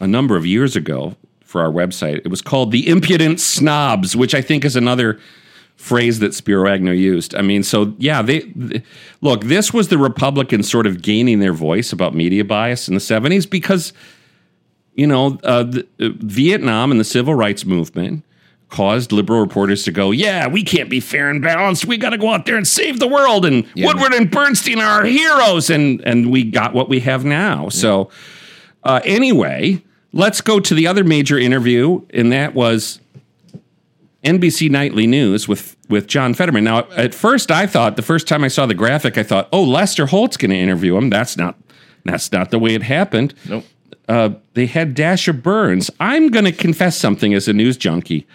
a 0.00 0.06
number 0.06 0.36
of 0.36 0.44
years 0.44 0.76
ago 0.76 1.16
for 1.44 1.62
our 1.62 1.70
website. 1.70 2.18
It 2.24 2.28
was 2.28 2.42
called 2.42 2.72
The 2.72 2.88
Impudent 2.88 3.40
Snobs, 3.40 4.16
which 4.16 4.34
I 4.34 4.42
think 4.42 4.64
is 4.64 4.76
another 4.76 5.20
phrase 5.76 6.18
that 6.20 6.34
Spiro 6.34 6.68
Agnew 6.68 6.92
used. 6.92 7.34
I 7.34 7.42
mean, 7.42 7.62
so 7.62 7.94
yeah, 7.98 8.22
they, 8.22 8.40
th- 8.40 8.82
look, 9.20 9.44
this 9.44 9.72
was 9.72 9.88
the 9.88 9.98
Republicans 9.98 10.70
sort 10.70 10.86
of 10.86 11.02
gaining 11.02 11.40
their 11.40 11.52
voice 11.52 11.92
about 11.92 12.14
media 12.14 12.44
bias 12.44 12.88
in 12.88 12.94
the 12.94 13.00
70s 13.00 13.48
because, 13.48 13.92
you 14.94 15.06
know, 15.06 15.38
uh, 15.42 15.64
the, 15.64 15.86
uh, 16.00 16.10
Vietnam 16.18 16.90
and 16.90 17.00
the 17.00 17.04
civil 17.04 17.34
rights 17.34 17.64
movement 17.64 18.24
caused 18.72 19.12
liberal 19.12 19.40
reporters 19.40 19.84
to 19.84 19.92
go, 19.92 20.10
yeah, 20.10 20.48
we 20.48 20.64
can't 20.64 20.90
be 20.90 20.98
fair 20.98 21.30
and 21.30 21.40
balanced. 21.40 21.84
We 21.84 21.96
got 21.96 22.10
to 22.10 22.18
go 22.18 22.30
out 22.30 22.46
there 22.46 22.56
and 22.56 22.66
save 22.66 22.98
the 22.98 23.06
world. 23.06 23.44
And 23.44 23.64
Woodward 23.76 24.12
and 24.12 24.28
Bernstein 24.28 24.80
are 24.80 25.00
our 25.00 25.04
heroes. 25.04 25.70
And, 25.70 26.00
and 26.00 26.32
we 26.32 26.42
got 26.42 26.74
what 26.74 26.88
we 26.88 26.98
have 27.00 27.24
now. 27.24 27.68
So, 27.68 28.10
uh, 28.82 29.00
anyway, 29.04 29.82
let's 30.12 30.40
go 30.40 30.60
to 30.60 30.74
the 30.74 30.86
other 30.86 31.04
major 31.04 31.38
interview, 31.38 32.02
and 32.10 32.32
that 32.32 32.54
was 32.54 33.00
NBC 34.24 34.70
Nightly 34.70 35.06
News 35.06 35.48
with 35.48 35.76
with 35.88 36.06
John 36.06 36.32
Fetterman. 36.32 36.64
Now, 36.64 36.88
at 36.96 37.14
first, 37.14 37.50
I 37.50 37.66
thought 37.66 37.96
the 37.96 38.02
first 38.02 38.26
time 38.26 38.44
I 38.44 38.48
saw 38.48 38.66
the 38.66 38.74
graphic, 38.74 39.18
I 39.18 39.22
thought, 39.22 39.48
"Oh, 39.52 39.62
Lester 39.62 40.06
Holt's 40.06 40.36
going 40.36 40.50
to 40.50 40.56
interview 40.56 40.96
him." 40.96 41.10
That's 41.10 41.36
not 41.36 41.56
that's 42.04 42.32
not 42.32 42.50
the 42.50 42.58
way 42.58 42.74
it 42.74 42.82
happened. 42.82 43.34
Nope. 43.48 43.64
Uh, 44.08 44.30
they 44.54 44.66
had 44.66 44.94
Dasha 44.94 45.32
Burns. 45.32 45.90
I'm 46.00 46.28
going 46.28 46.44
to 46.44 46.52
confess 46.52 46.96
something 46.96 47.34
as 47.34 47.46
a 47.48 47.52
news 47.52 47.76
junkie. 47.76 48.26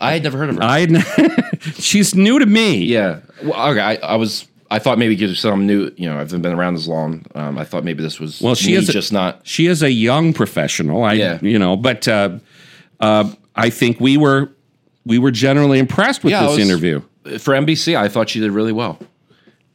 I 0.00 0.12
had 0.14 0.22
never 0.22 0.38
heard 0.38 0.50
of 0.50 0.56
her. 0.56 0.62
I 0.62 0.86
she's 1.78 2.14
new 2.14 2.38
to 2.38 2.46
me. 2.46 2.78
yeah. 2.84 3.20
Well, 3.42 3.70
okay. 3.70 3.80
I, 3.80 3.94
I 3.96 4.16
was. 4.16 4.46
I 4.70 4.78
thought 4.78 4.98
maybe 4.98 5.14
because 5.14 5.38
some 5.38 5.66
new. 5.66 5.90
You 5.96 6.08
know, 6.08 6.16
I 6.16 6.18
haven't 6.18 6.42
been 6.42 6.52
around 6.52 6.74
as 6.74 6.88
long. 6.88 7.24
Um, 7.34 7.58
I 7.58 7.64
thought 7.64 7.84
maybe 7.84 8.02
this 8.02 8.18
was. 8.18 8.40
Well, 8.40 8.54
she 8.54 8.74
is 8.74 8.88
a- 8.88 8.92
just 8.92 9.12
not. 9.12 9.40
She 9.44 9.66
is 9.66 9.82
a 9.82 9.90
young 9.90 10.32
professional. 10.32 11.04
I, 11.04 11.12
Yeah. 11.14 11.38
you 11.42 11.58
know, 11.58 11.76
but 11.76 12.08
uh, 12.08 12.38
uh, 13.00 13.30
I 13.54 13.70
think 13.70 14.00
we 14.00 14.16
were 14.16 14.50
we 15.06 15.18
were 15.18 15.30
generally 15.30 15.78
impressed 15.78 16.24
with 16.24 16.32
Yeah, 16.32 16.42
this 16.42 16.56
was- 16.56 16.58
interview. 16.68 17.00
For 17.38 17.54
NBC, 17.54 17.96
I 17.96 18.08
thought 18.08 18.28
she 18.28 18.40
did 18.40 18.50
really 18.50 18.72
well. 18.72 18.98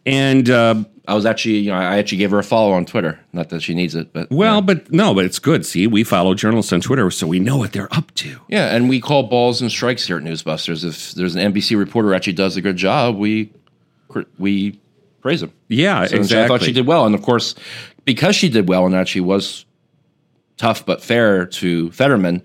And 0.09 0.49
uh, 0.49 0.83
I 1.07 1.13
was 1.13 1.25
actually, 1.25 1.57
you 1.57 1.71
know, 1.71 1.77
I 1.77 1.97
actually 1.97 2.19
gave 2.19 2.31
her 2.31 2.39
a 2.39 2.43
follow 2.43 2.71
on 2.71 2.85
Twitter. 2.85 3.19
Not 3.33 3.49
that 3.49 3.61
she 3.61 3.73
needs 3.73 3.95
it, 3.95 4.13
but 4.13 4.29
well, 4.29 4.61
but 4.61 4.91
no, 4.91 5.13
but 5.13 5.25
it's 5.25 5.39
good. 5.39 5.65
See, 5.65 5.87
we 5.87 6.03
follow 6.03 6.33
journalists 6.33 6.71
on 6.71 6.81
Twitter, 6.81 7.09
so 7.11 7.27
we 7.27 7.39
know 7.39 7.57
what 7.57 7.73
they're 7.73 7.93
up 7.93 8.13
to. 8.15 8.39
Yeah, 8.47 8.75
and 8.75 8.89
we 8.89 8.99
call 9.01 9.23
balls 9.23 9.61
and 9.61 9.71
strikes 9.71 10.05
here 10.05 10.17
at 10.17 10.23
Newsbusters. 10.23 10.85
If 10.85 11.13
there's 11.13 11.35
an 11.35 11.53
NBC 11.53 11.77
reporter 11.77 12.13
actually 12.13 12.33
does 12.33 12.57
a 12.57 12.61
good 12.61 12.77
job, 12.77 13.17
we 13.17 13.51
we 14.37 14.79
praise 15.21 15.41
him. 15.41 15.51
Yeah, 15.67 16.05
So 16.05 16.15
exactly. 16.15 16.43
I 16.43 16.47
thought 16.47 16.65
she 16.65 16.73
did 16.73 16.87
well, 16.87 17.05
and 17.05 17.15
of 17.15 17.21
course, 17.21 17.55
because 18.05 18.35
she 18.35 18.49
did 18.49 18.69
well 18.69 18.85
and 18.85 18.95
actually 18.95 19.21
was 19.21 19.65
tough 20.57 20.85
but 20.85 21.01
fair 21.01 21.45
to 21.45 21.91
Fetterman, 21.91 22.41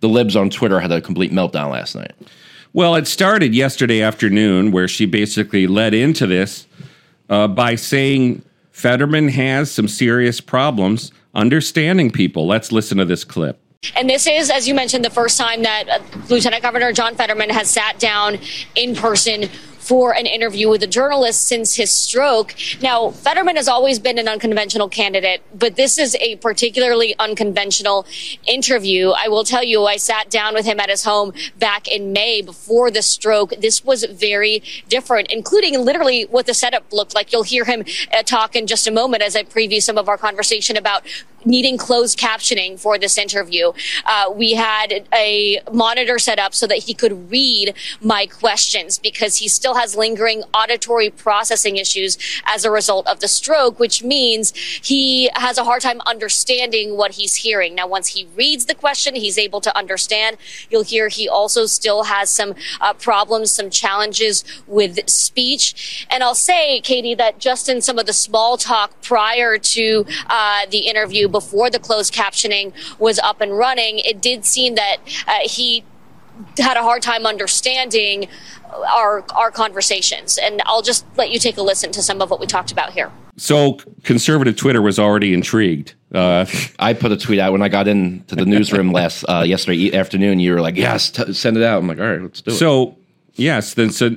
the 0.00 0.08
libs 0.08 0.36
on 0.36 0.50
Twitter 0.50 0.80
had 0.80 0.92
a 0.92 1.00
complete 1.00 1.32
meltdown 1.32 1.70
last 1.70 1.94
night. 1.94 2.12
Well, 2.72 2.94
it 2.94 3.06
started 3.06 3.54
yesterday 3.54 4.02
afternoon 4.02 4.70
where 4.70 4.88
she 4.88 5.06
basically 5.06 5.66
led 5.66 5.94
into 5.94 6.26
this 6.26 6.66
uh, 7.28 7.48
by 7.48 7.74
saying 7.74 8.42
Fetterman 8.72 9.28
has 9.28 9.70
some 9.70 9.88
serious 9.88 10.40
problems 10.40 11.12
understanding 11.34 12.10
people. 12.10 12.46
Let's 12.46 12.72
listen 12.72 12.98
to 12.98 13.04
this 13.04 13.24
clip. 13.24 13.60
And 13.94 14.08
this 14.08 14.26
is, 14.26 14.50
as 14.50 14.66
you 14.66 14.74
mentioned, 14.74 15.04
the 15.04 15.10
first 15.10 15.38
time 15.38 15.62
that 15.62 15.88
uh, 15.88 16.00
Lieutenant 16.28 16.62
Governor 16.62 16.92
John 16.92 17.14
Fetterman 17.14 17.50
has 17.50 17.70
sat 17.70 17.98
down 17.98 18.38
in 18.74 18.94
person 18.96 19.48
for 19.86 20.12
an 20.12 20.26
interview 20.26 20.68
with 20.68 20.82
a 20.82 20.86
journalist 20.86 21.46
since 21.46 21.76
his 21.76 21.92
stroke. 21.92 22.54
Now, 22.82 23.10
Fetterman 23.10 23.54
has 23.54 23.68
always 23.68 24.00
been 24.00 24.18
an 24.18 24.26
unconventional 24.26 24.88
candidate, 24.88 25.42
but 25.54 25.76
this 25.76 25.96
is 25.96 26.16
a 26.16 26.36
particularly 26.36 27.14
unconventional 27.20 28.04
interview. 28.46 29.10
I 29.10 29.28
will 29.28 29.44
tell 29.44 29.62
you, 29.62 29.84
I 29.84 29.96
sat 29.96 30.28
down 30.28 30.54
with 30.54 30.66
him 30.66 30.80
at 30.80 30.90
his 30.90 31.04
home 31.04 31.32
back 31.58 31.86
in 31.86 32.12
May 32.12 32.42
before 32.42 32.90
the 32.90 33.02
stroke. 33.02 33.50
This 33.60 33.84
was 33.84 34.04
very 34.04 34.60
different, 34.88 35.30
including 35.30 35.84
literally 35.84 36.24
what 36.24 36.46
the 36.46 36.54
setup 36.54 36.92
looked 36.92 37.14
like. 37.14 37.32
You'll 37.32 37.44
hear 37.44 37.64
him 37.64 37.84
uh, 38.12 38.24
talk 38.24 38.56
in 38.56 38.66
just 38.66 38.88
a 38.88 38.90
moment 38.90 39.22
as 39.22 39.36
I 39.36 39.44
preview 39.44 39.80
some 39.80 39.98
of 39.98 40.08
our 40.08 40.18
conversation 40.18 40.76
about 40.76 41.04
needing 41.46 41.78
closed 41.78 42.18
captioning 42.18 42.78
for 42.78 42.98
this 42.98 43.16
interview. 43.16 43.72
Uh, 44.04 44.30
we 44.34 44.52
had 44.52 45.06
a 45.14 45.60
monitor 45.72 46.18
set 46.18 46.38
up 46.38 46.54
so 46.54 46.66
that 46.66 46.78
he 46.78 46.92
could 46.92 47.30
read 47.30 47.74
my 48.00 48.26
questions 48.26 48.98
because 48.98 49.36
he 49.36 49.48
still 49.48 49.76
has 49.76 49.96
lingering 49.96 50.42
auditory 50.52 51.08
processing 51.08 51.76
issues 51.76 52.18
as 52.44 52.64
a 52.64 52.70
result 52.70 53.06
of 53.06 53.20
the 53.20 53.28
stroke, 53.28 53.78
which 53.78 54.02
means 54.02 54.52
he 54.82 55.30
has 55.34 55.56
a 55.56 55.64
hard 55.64 55.80
time 55.80 56.00
understanding 56.06 56.96
what 56.96 57.12
he's 57.12 57.36
hearing. 57.36 57.74
Now, 57.74 57.86
once 57.86 58.08
he 58.08 58.28
reads 58.36 58.66
the 58.66 58.74
question, 58.74 59.14
he's 59.14 59.38
able 59.38 59.60
to 59.60 59.76
understand. 59.76 60.36
You'll 60.68 60.82
hear 60.82 61.08
he 61.08 61.28
also 61.28 61.66
still 61.66 62.04
has 62.04 62.30
some 62.30 62.54
uh, 62.80 62.92
problems, 62.94 63.50
some 63.52 63.70
challenges 63.70 64.44
with 64.66 65.08
speech. 65.08 66.06
And 66.10 66.22
I'll 66.22 66.34
say, 66.34 66.80
Katie, 66.80 67.14
that 67.14 67.38
just 67.38 67.68
in 67.68 67.80
some 67.80 67.98
of 67.98 68.06
the 68.06 68.12
small 68.12 68.56
talk 68.56 69.00
prior 69.02 69.58
to 69.58 70.04
uh, 70.28 70.66
the 70.70 70.80
interview, 70.80 71.28
before 71.36 71.68
the 71.68 71.78
closed 71.78 72.14
captioning 72.14 72.72
was 72.98 73.18
up 73.18 73.42
and 73.42 73.58
running, 73.58 73.98
it 73.98 74.22
did 74.22 74.46
seem 74.46 74.74
that 74.74 74.96
uh, 75.28 75.40
he 75.42 75.84
had 76.56 76.78
a 76.78 76.82
hard 76.82 77.02
time 77.02 77.26
understanding 77.26 78.26
our 78.90 79.22
our 79.34 79.50
conversations. 79.50 80.38
And 80.38 80.62
I'll 80.64 80.80
just 80.80 81.04
let 81.18 81.30
you 81.30 81.38
take 81.38 81.58
a 81.58 81.62
listen 81.62 81.92
to 81.92 82.02
some 82.02 82.22
of 82.22 82.30
what 82.30 82.40
we 82.40 82.46
talked 82.46 82.72
about 82.72 82.94
here. 82.94 83.10
So, 83.36 83.78
conservative 84.02 84.56
Twitter 84.56 84.80
was 84.80 84.98
already 84.98 85.34
intrigued. 85.34 85.92
Uh, 86.10 86.46
I 86.78 86.94
put 86.94 87.12
a 87.12 87.18
tweet 87.18 87.38
out 87.38 87.52
when 87.52 87.60
I 87.60 87.68
got 87.68 87.86
into 87.86 88.34
the 88.34 88.46
newsroom 88.46 88.92
last 88.92 89.24
uh, 89.24 89.44
yesterday 89.46 89.94
afternoon. 89.94 90.40
You 90.40 90.54
were 90.54 90.62
like, 90.62 90.76
"Yes, 90.76 91.10
t- 91.10 91.34
send 91.34 91.58
it 91.58 91.62
out." 91.62 91.82
I'm 91.82 91.86
like, 91.86 91.98
"All 91.98 92.10
right, 92.10 92.22
let's 92.22 92.40
do 92.40 92.52
it." 92.52 92.54
so, 92.54 92.96
yes, 93.34 93.74
then 93.74 93.90
so, 93.90 94.16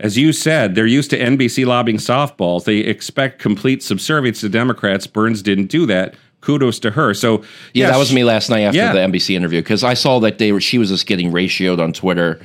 as 0.00 0.18
you 0.18 0.32
said, 0.32 0.74
they're 0.74 0.84
used 0.86 1.10
to 1.10 1.18
NBC 1.18 1.64
lobbying 1.64 1.98
softballs. 1.98 2.64
They 2.64 2.78
expect 2.78 3.40
complete 3.40 3.84
subservience 3.84 4.40
to 4.40 4.48
Democrats. 4.48 5.06
Burns 5.06 5.40
didn't 5.40 5.66
do 5.66 5.86
that. 5.86 6.16
Kudos 6.44 6.78
to 6.80 6.90
her. 6.90 7.14
So, 7.14 7.38
Yeah, 7.72 7.86
yes, 7.86 7.90
that 7.92 7.98
was 7.98 8.12
me 8.12 8.22
last 8.22 8.50
night 8.50 8.60
after 8.60 8.76
Yeah. 8.78 8.92
the 8.92 9.00
NBC 9.00 9.34
interview 9.34 9.60
because 9.62 9.82
I 9.82 9.94
saw 9.94 10.20
that 10.20 10.38
they 10.38 10.52
were 10.52 10.60
she 10.60 10.78
was 10.78 10.90
just 10.90 11.06
getting 11.06 11.32
ratioed 11.32 11.80
on 11.82 11.92
Twitter 11.92 12.40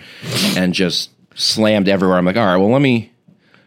and 0.55 0.73
just 0.73 1.09
slammed 1.35 1.87
everywhere. 1.89 2.17
I'm 2.17 2.25
like, 2.25 2.37
all 2.37 2.45
right, 2.45 2.57
well, 2.57 2.71
let 2.71 2.81
me, 2.81 3.11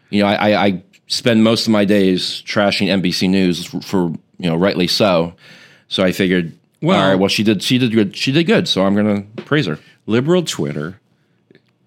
you 0.09 0.21
know, 0.23 0.27
I, 0.27 0.49
I, 0.51 0.65
I 0.65 0.83
spend 1.07 1.43
most 1.43 1.67
of 1.67 1.71
my 1.71 1.85
days 1.85 2.41
trashing 2.45 2.87
NBC 2.87 3.29
News 3.29 3.65
for, 3.85 4.07
you 4.39 4.49
know 4.49 4.55
rightly 4.55 4.87
so. 4.87 5.33
So 5.87 6.03
I 6.03 6.11
figured, 6.11 6.53
Well- 6.81 6.99
all 6.99 7.07
right, 7.09 7.15
well, 7.19 7.29
she 7.29 7.43
did 7.43 7.61
she 7.63 7.77
did 7.77 7.91
good 7.93 8.15
she 8.17 8.31
did 8.31 8.45
good, 8.45 8.67
so 8.67 8.83
I'm 8.85 8.95
gonna 8.95 9.21
praise 9.45 9.67
her. 9.67 9.77
liberal 10.07 10.41
Twitter 10.43 10.99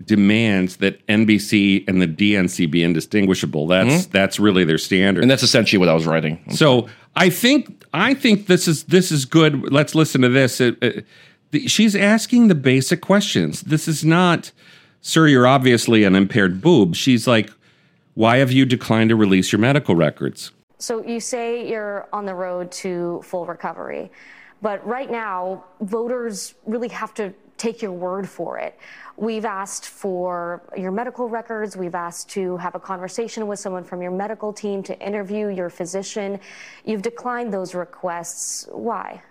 demands 0.04 0.76
that 0.76 1.04
NBC 1.06 1.84
and 1.88 2.00
the 2.00 2.06
DNC 2.06 2.70
be 2.70 2.82
indistinguishable. 2.82 3.66
That's 3.66 4.06
that's 4.06 4.38
really 4.38 4.64
their 4.64 4.78
standard. 4.78 5.20
Mm-hmm. 5.20 5.22
And 5.22 5.30
that's 5.30 5.42
essentially 5.42 5.78
what 5.78 5.88
I 5.88 5.94
was 5.94 6.06
writing. 6.06 6.38
So 6.50 6.88
I 7.16 7.30
think 7.30 7.84
I 7.94 8.14
think 8.14 8.46
this 8.46 8.68
is 8.68 8.84
this 8.84 9.10
is 9.10 9.24
good. 9.24 9.72
Let's 9.72 9.94
listen 9.94 10.20
to 10.22 10.28
this. 10.28 10.60
It- 10.60 10.76
it- 10.82 11.06
the- 11.50 11.66
she's 11.66 11.96
asking 11.96 12.48
the 12.48 12.54
basic 12.54 13.00
questions. 13.00 13.62
This 13.62 13.88
is 13.88 14.04
not 14.04 14.52
Sir, 15.02 15.28
you're 15.28 15.46
obviously 15.46 16.02
an 16.02 16.16
impaired 16.16 16.60
boob. 16.60 16.96
She's 16.96 17.28
like, 17.28 17.50
Why 18.14 18.38
have 18.38 18.50
you 18.50 18.64
declined 18.66 19.10
to 19.10 19.16
release 19.16 19.52
your 19.52 19.60
medical 19.60 19.94
records? 19.94 20.50
So 20.78 21.04
you 21.06 21.20
say 21.20 21.68
you're 21.68 22.08
on 22.12 22.26
the 22.26 22.34
road 22.34 22.70
to 22.82 23.20
full 23.24 23.46
recovery, 23.46 24.10
but 24.62 24.84
right 24.86 25.10
now, 25.10 25.64
voters 25.80 26.54
really 26.66 26.88
have 26.88 27.14
to 27.14 27.32
take 27.56 27.82
your 27.82 27.92
word 27.92 28.28
for 28.28 28.58
it. 28.58 28.78
We've 29.16 29.44
asked 29.44 29.86
for 29.86 30.62
your 30.76 30.90
medical 30.90 31.28
records. 31.28 31.76
We've 31.76 31.94
asked 31.94 32.28
to 32.30 32.56
have 32.58 32.74
a 32.74 32.80
conversation 32.80 33.46
with 33.46 33.58
someone 33.58 33.84
from 33.84 34.02
your 34.02 34.10
medical 34.10 34.52
team 34.52 34.82
to 34.84 34.98
interview 35.00 35.48
your 35.48 35.70
physician. 35.70 36.38
You've 36.84 37.02
declined 37.02 37.52
those 37.52 37.74
requests. 37.74 38.68
Why? 38.70 39.22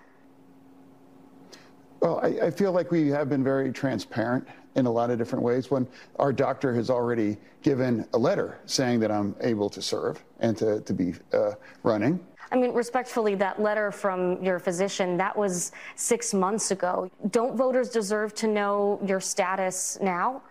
Well, 2.00 2.20
I, 2.22 2.46
I, 2.46 2.50
feel 2.50 2.72
like 2.72 2.90
we 2.90 3.08
have 3.08 3.28
been 3.28 3.42
very 3.42 3.72
transparent 3.72 4.46
in 4.74 4.86
a 4.86 4.90
lot 4.90 5.10
of 5.10 5.18
different 5.18 5.42
ways. 5.42 5.70
When 5.70 5.88
our 6.18 6.32
doctor 6.32 6.74
has 6.74 6.90
already 6.90 7.38
given 7.62 8.06
a 8.12 8.18
letter 8.18 8.58
saying 8.66 9.00
that 9.00 9.10
I'm 9.10 9.34
able 9.40 9.70
to 9.70 9.80
serve 9.80 10.22
and 10.40 10.56
to, 10.58 10.80
to 10.82 10.92
be 10.92 11.14
uh, 11.32 11.52
running. 11.82 12.24
I 12.52 12.56
mean, 12.56 12.72
respectfully, 12.72 13.34
that 13.36 13.60
letter 13.60 13.90
from 13.90 14.42
your 14.42 14.58
physician, 14.58 15.16
that 15.16 15.36
was 15.36 15.72
six 15.96 16.32
months 16.32 16.70
ago. 16.70 17.10
Don't 17.30 17.56
voters 17.56 17.88
deserve 17.88 18.34
to 18.36 18.46
know 18.46 19.00
your 19.04 19.20
status 19.20 19.98
now? 20.00 20.42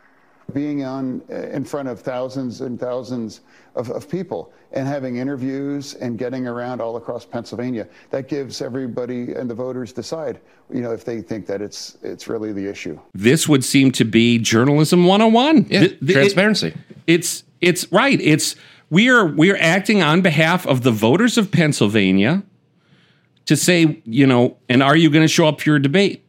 Being 0.54 0.84
on 0.84 1.24
uh, 1.32 1.36
in 1.48 1.66
front 1.66 1.88
of 1.88 2.02
thousands 2.02 2.62
and 2.62 2.80
thousands 2.80 3.42
of, 3.74 3.90
of 3.90 4.08
people 4.08 4.54
and 4.74 4.88
having 4.88 5.18
interviews 5.18 5.96
and 5.96 6.20
getting 6.20 6.46
around 6.46 6.82
all 6.82 6.98
across 6.98 7.26
Pennsylvania, 7.26 7.88
that 8.12 8.28
gives 8.28 8.62
everybody 8.62 9.34
and 9.34 9.50
the 9.50 9.56
voters 9.56 9.92
decide, 9.92 10.40
you 10.72 10.82
know, 10.82 10.92
if 10.92 11.04
they 11.04 11.22
think 11.22 11.48
that 11.48 11.62
it's 11.62 11.98
it's 12.04 12.28
really 12.28 12.54
the 12.54 12.70
issue. 12.70 13.00
This 13.16 13.48
would 13.48 13.64
seem 13.64 13.92
to 13.94 14.06
be 14.06 14.38
journalism 14.38 15.06
101. 15.06 15.66
Yeah, 15.68 15.80
the, 15.80 15.98
the, 16.02 16.14
transparency. 16.14 16.68
It, 16.68 16.76
it's 17.08 17.44
it's 17.62 17.92
right. 17.92 18.22
It's 18.22 18.56
we 18.96 19.10
are 19.10 19.26
we 19.26 19.52
are 19.52 19.58
acting 19.60 20.02
on 20.02 20.22
behalf 20.22 20.66
of 20.66 20.84
the 20.84 20.92
voters 20.92 21.38
of 21.38 21.52
Pennsylvania 21.52 22.44
to 23.46 23.58
say, 23.58 24.02
you 24.06 24.26
know, 24.26 24.56
and 24.70 24.82
are 24.82 24.96
you 24.96 25.10
going 25.10 25.22
to 25.22 25.28
show 25.28 25.50
up 25.50 25.60
for 25.60 25.70
your 25.70 25.80
debate 25.80 26.26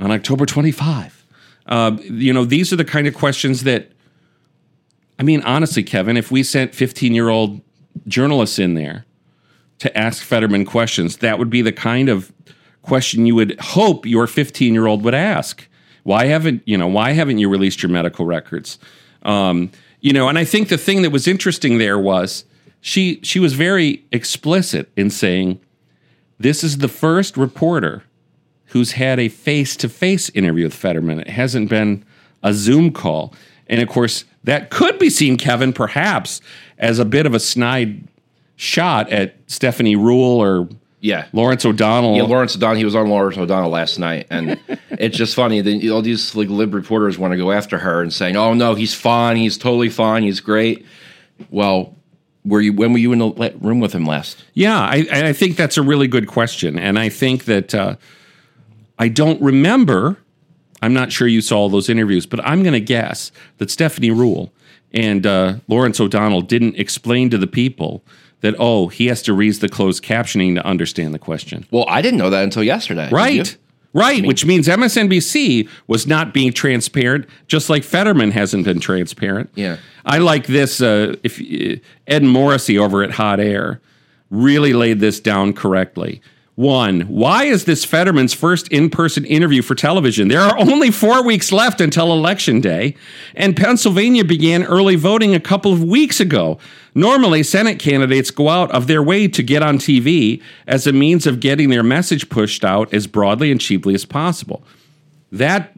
on 0.00 0.10
October 0.10 0.44
25? 0.44 1.24
Uh, 1.66 1.96
you 2.02 2.32
know, 2.32 2.44
these 2.44 2.72
are 2.72 2.76
the 2.76 2.84
kind 2.84 3.06
of 3.06 3.14
questions 3.14 3.62
that, 3.62 3.92
I 5.20 5.22
mean, 5.22 5.40
honestly, 5.42 5.84
Kevin, 5.84 6.16
if 6.16 6.32
we 6.32 6.42
sent 6.42 6.74
15 6.74 7.14
year 7.14 7.28
old 7.28 7.60
journalists 8.08 8.58
in 8.58 8.74
there 8.74 9.04
to 9.78 9.96
ask 9.96 10.24
Fetterman 10.24 10.64
questions, 10.64 11.18
that 11.18 11.38
would 11.38 11.48
be 11.48 11.62
the 11.62 11.70
kind 11.70 12.08
of 12.08 12.32
question 12.82 13.24
you 13.24 13.36
would 13.36 13.56
hope 13.60 14.04
your 14.04 14.26
15 14.26 14.74
year 14.74 14.86
old 14.86 15.04
would 15.04 15.14
ask. 15.14 15.68
Why 16.02 16.24
haven't 16.24 16.60
you 16.66 16.76
know? 16.76 16.88
Why 16.88 17.12
haven't 17.12 17.38
you 17.38 17.48
released 17.48 17.84
your 17.84 17.90
medical 17.90 18.26
records? 18.26 18.80
Um, 19.22 19.70
you 20.00 20.12
know, 20.12 20.28
and 20.28 20.38
I 20.38 20.44
think 20.44 20.68
the 20.68 20.78
thing 20.78 21.02
that 21.02 21.10
was 21.10 21.26
interesting 21.26 21.78
there 21.78 21.98
was 21.98 22.44
she 22.80 23.20
she 23.22 23.40
was 23.40 23.54
very 23.54 24.04
explicit 24.12 24.90
in 24.96 25.10
saying 25.10 25.60
this 26.38 26.62
is 26.62 26.78
the 26.78 26.88
first 26.88 27.36
reporter 27.36 28.04
who's 28.66 28.92
had 28.92 29.18
a 29.18 29.28
face 29.28 29.76
to 29.76 29.88
face 29.88 30.28
interview 30.30 30.64
with 30.64 30.74
Fetterman. 30.74 31.20
It 31.20 31.30
hasn't 31.30 31.70
been 31.70 32.04
a 32.42 32.52
Zoom 32.52 32.92
call. 32.92 33.34
And 33.66 33.80
of 33.80 33.88
course, 33.88 34.24
that 34.44 34.70
could 34.70 34.98
be 34.98 35.10
seen, 35.10 35.36
Kevin, 35.36 35.72
perhaps 35.72 36.40
as 36.78 36.98
a 36.98 37.04
bit 37.04 37.26
of 37.26 37.34
a 37.34 37.40
snide 37.40 38.06
shot 38.56 39.10
at 39.10 39.36
Stephanie 39.46 39.96
Ruhle 39.96 40.38
or 40.38 40.68
yeah, 41.00 41.26
Lawrence 41.32 41.64
O'Donnell. 41.64 42.16
Yeah, 42.16 42.24
Lawrence 42.24 42.56
O'Donnell. 42.56 42.76
He 42.76 42.84
was 42.84 42.96
on 42.96 43.08
Lawrence 43.08 43.38
O'Donnell 43.38 43.70
last 43.70 43.98
night, 43.98 44.26
and 44.30 44.58
it's 44.90 45.16
just 45.16 45.34
funny 45.34 45.60
that 45.60 45.90
all 45.90 46.02
these 46.02 46.34
like 46.34 46.48
lib 46.48 46.74
reporters 46.74 47.18
want 47.18 47.32
to 47.32 47.36
go 47.36 47.52
after 47.52 47.78
her 47.78 48.02
and 48.02 48.12
saying, 48.12 48.36
"Oh 48.36 48.54
no, 48.54 48.74
he's 48.74 48.94
fine. 48.94 49.36
He's 49.36 49.56
totally 49.56 49.90
fine. 49.90 50.24
He's 50.24 50.40
great." 50.40 50.84
Well, 51.50 51.96
were 52.44 52.60
you 52.60 52.72
when 52.72 52.92
were 52.92 52.98
you 52.98 53.12
in 53.12 53.20
the 53.20 53.54
room 53.60 53.80
with 53.80 53.92
him 53.92 54.06
last? 54.06 54.44
Yeah, 54.54 54.78
I, 54.78 55.06
I 55.10 55.32
think 55.32 55.56
that's 55.56 55.76
a 55.76 55.82
really 55.82 56.08
good 56.08 56.26
question, 56.26 56.78
and 56.78 56.98
I 56.98 57.08
think 57.08 57.44
that 57.44 57.74
uh, 57.74 57.96
I 58.98 59.08
don't 59.08 59.40
remember. 59.40 60.16
I'm 60.80 60.94
not 60.94 61.10
sure 61.10 61.26
you 61.26 61.40
saw 61.40 61.58
all 61.58 61.68
those 61.68 61.88
interviews, 61.88 62.24
but 62.24 62.44
I'm 62.44 62.62
going 62.62 62.72
to 62.72 62.80
guess 62.80 63.32
that 63.58 63.68
Stephanie 63.68 64.10
Ruhle 64.10 64.50
and 64.92 65.26
uh, 65.26 65.56
Lawrence 65.66 65.98
O'Donnell 65.98 66.42
didn't 66.42 66.76
explain 66.76 67.30
to 67.30 67.38
the 67.38 67.48
people 67.48 68.04
that 68.40 68.54
oh 68.58 68.88
he 68.88 69.06
has 69.06 69.22
to 69.22 69.32
read 69.32 69.54
the 69.54 69.68
closed 69.68 70.04
captioning 70.04 70.54
to 70.54 70.64
understand 70.64 71.14
the 71.14 71.18
question. 71.18 71.66
Well, 71.70 71.84
I 71.88 72.02
didn't 72.02 72.18
know 72.18 72.30
that 72.30 72.44
until 72.44 72.62
yesterday. 72.62 73.08
Right. 73.10 73.56
Right, 73.94 74.24
which 74.24 74.44
means 74.44 74.68
MSNBC 74.68 75.66
was 75.86 76.06
not 76.06 76.34
being 76.34 76.52
transparent, 76.52 77.26
just 77.46 77.70
like 77.70 77.82
Fetterman 77.82 78.32
hasn't 78.32 78.66
been 78.66 78.80
transparent. 78.80 79.50
Yeah, 79.54 79.78
I 80.04 80.18
like 80.18 80.46
this. 80.46 80.82
Uh, 80.82 81.16
if 81.22 81.40
uh, 81.40 81.80
Ed 82.06 82.22
Morrissey 82.22 82.76
over 82.76 83.02
at 83.02 83.12
Hot 83.12 83.40
Air 83.40 83.80
really 84.30 84.74
laid 84.74 85.00
this 85.00 85.20
down 85.20 85.54
correctly. 85.54 86.20
One, 86.58 87.02
why 87.02 87.44
is 87.44 87.66
this 87.66 87.84
Fetterman's 87.84 88.34
first 88.34 88.66
in 88.66 88.90
person 88.90 89.24
interview 89.24 89.62
for 89.62 89.76
television? 89.76 90.26
There 90.26 90.40
are 90.40 90.58
only 90.58 90.90
four 90.90 91.22
weeks 91.22 91.52
left 91.52 91.80
until 91.80 92.12
Election 92.12 92.60
Day, 92.60 92.96
and 93.36 93.56
Pennsylvania 93.56 94.24
began 94.24 94.64
early 94.64 94.96
voting 94.96 95.36
a 95.36 95.38
couple 95.40 95.72
of 95.72 95.84
weeks 95.84 96.18
ago. 96.18 96.58
Normally, 96.96 97.44
Senate 97.44 97.78
candidates 97.78 98.32
go 98.32 98.48
out 98.48 98.72
of 98.72 98.88
their 98.88 99.04
way 99.04 99.28
to 99.28 99.40
get 99.40 99.62
on 99.62 99.78
TV 99.78 100.42
as 100.66 100.84
a 100.84 100.92
means 100.92 101.28
of 101.28 101.38
getting 101.38 101.70
their 101.70 101.84
message 101.84 102.28
pushed 102.28 102.64
out 102.64 102.92
as 102.92 103.06
broadly 103.06 103.52
and 103.52 103.60
cheaply 103.60 103.94
as 103.94 104.04
possible. 104.04 104.64
That, 105.30 105.72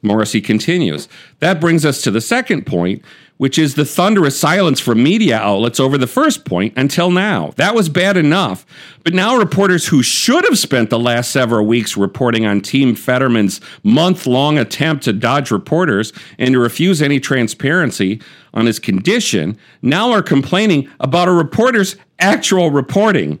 Morrissey 0.00 0.40
continues, 0.40 1.08
that 1.40 1.60
brings 1.60 1.84
us 1.84 2.02
to 2.02 2.12
the 2.12 2.20
second 2.20 2.66
point, 2.66 3.02
which 3.40 3.58
is 3.58 3.74
the 3.74 3.86
thunderous 3.86 4.38
silence 4.38 4.80
from 4.80 5.02
media 5.02 5.38
outlets 5.38 5.80
over 5.80 5.96
the 5.96 6.06
first 6.06 6.44
point 6.44 6.74
until 6.76 7.10
now. 7.10 7.54
That 7.56 7.74
was 7.74 7.88
bad 7.88 8.18
enough. 8.18 8.66
But 9.02 9.14
now 9.14 9.34
reporters 9.34 9.86
who 9.86 10.02
should 10.02 10.44
have 10.44 10.58
spent 10.58 10.90
the 10.90 10.98
last 10.98 11.30
several 11.30 11.64
weeks 11.64 11.96
reporting 11.96 12.44
on 12.44 12.60
Team 12.60 12.94
Fetterman's 12.94 13.58
month 13.82 14.26
long 14.26 14.58
attempt 14.58 15.04
to 15.04 15.14
dodge 15.14 15.50
reporters 15.50 16.12
and 16.38 16.52
to 16.52 16.58
refuse 16.58 17.00
any 17.00 17.18
transparency 17.18 18.20
on 18.52 18.66
his 18.66 18.78
condition 18.78 19.56
now 19.80 20.12
are 20.12 20.22
complaining 20.22 20.90
about 21.00 21.26
a 21.26 21.32
reporter's 21.32 21.96
actual 22.18 22.70
reporting. 22.70 23.40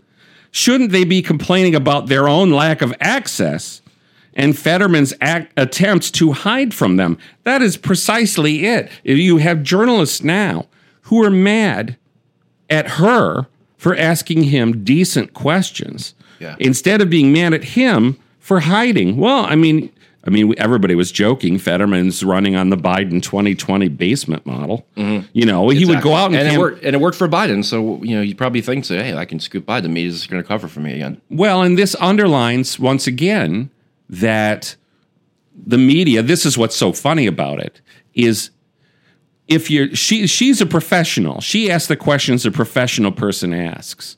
Shouldn't 0.50 0.92
they 0.92 1.04
be 1.04 1.20
complaining 1.20 1.74
about 1.74 2.06
their 2.06 2.26
own 2.26 2.52
lack 2.52 2.80
of 2.80 2.94
access? 3.00 3.79
And 4.34 4.56
Fetterman's 4.56 5.12
act, 5.20 5.52
attempts 5.56 6.10
to 6.12 6.32
hide 6.32 6.72
from 6.74 6.96
them. 6.96 7.18
That 7.44 7.62
is 7.62 7.76
precisely 7.76 8.66
it. 8.66 8.90
You 9.02 9.38
have 9.38 9.62
journalists 9.62 10.22
now 10.22 10.66
who 11.02 11.22
are 11.24 11.30
mad 11.30 11.96
at 12.68 12.86
her 12.92 13.46
for 13.76 13.96
asking 13.96 14.44
him 14.44 14.84
decent 14.84 15.34
questions 15.34 16.14
yeah. 16.38 16.56
instead 16.58 17.00
of 17.00 17.10
being 17.10 17.32
mad 17.32 17.54
at 17.54 17.64
him 17.64 18.18
for 18.38 18.60
hiding. 18.60 19.16
Well, 19.16 19.44
I 19.44 19.56
mean, 19.56 19.90
I 20.24 20.30
mean, 20.30 20.54
everybody 20.58 20.94
was 20.94 21.10
joking. 21.10 21.58
Fetterman's 21.58 22.22
running 22.22 22.54
on 22.54 22.68
the 22.70 22.76
Biden 22.76 23.22
2020 23.22 23.88
basement 23.88 24.44
model. 24.44 24.86
Mm-hmm. 24.96 25.26
You 25.32 25.46
know, 25.46 25.68
he 25.70 25.86
would 25.86 26.02
go 26.02 26.14
out 26.14 26.26
and, 26.26 26.36
and, 26.36 26.54
it 26.54 26.58
worked, 26.58 26.84
and 26.84 26.94
it 26.94 26.98
worked 27.00 27.16
for 27.16 27.28
Biden. 27.28 27.64
So, 27.64 28.02
you 28.02 28.16
know, 28.16 28.22
he 28.22 28.34
probably 28.34 28.60
thinks, 28.60 28.88
hey, 28.88 29.16
I 29.16 29.24
can 29.24 29.40
scoop 29.40 29.64
Biden. 29.64 29.96
Is 29.96 30.26
going 30.26 30.42
to 30.42 30.46
cover 30.46 30.68
for 30.68 30.80
me 30.80 30.94
again. 30.94 31.20
Well, 31.30 31.62
and 31.62 31.78
this 31.78 31.96
underlines 32.00 32.78
once 32.78 33.06
again 33.06 33.70
that 34.10 34.76
the 35.54 35.78
media, 35.78 36.22
this 36.22 36.44
is 36.44 36.58
what's 36.58 36.76
so 36.76 36.92
funny 36.92 37.26
about 37.26 37.60
it, 37.60 37.80
is 38.12 38.50
if 39.46 39.70
you're 39.70 39.94
she 39.94 40.26
she's 40.26 40.60
a 40.60 40.66
professional. 40.66 41.40
She 41.40 41.70
asks 41.70 41.88
the 41.88 41.96
questions 41.96 42.44
a 42.44 42.50
professional 42.50 43.12
person 43.12 43.54
asks. 43.54 44.16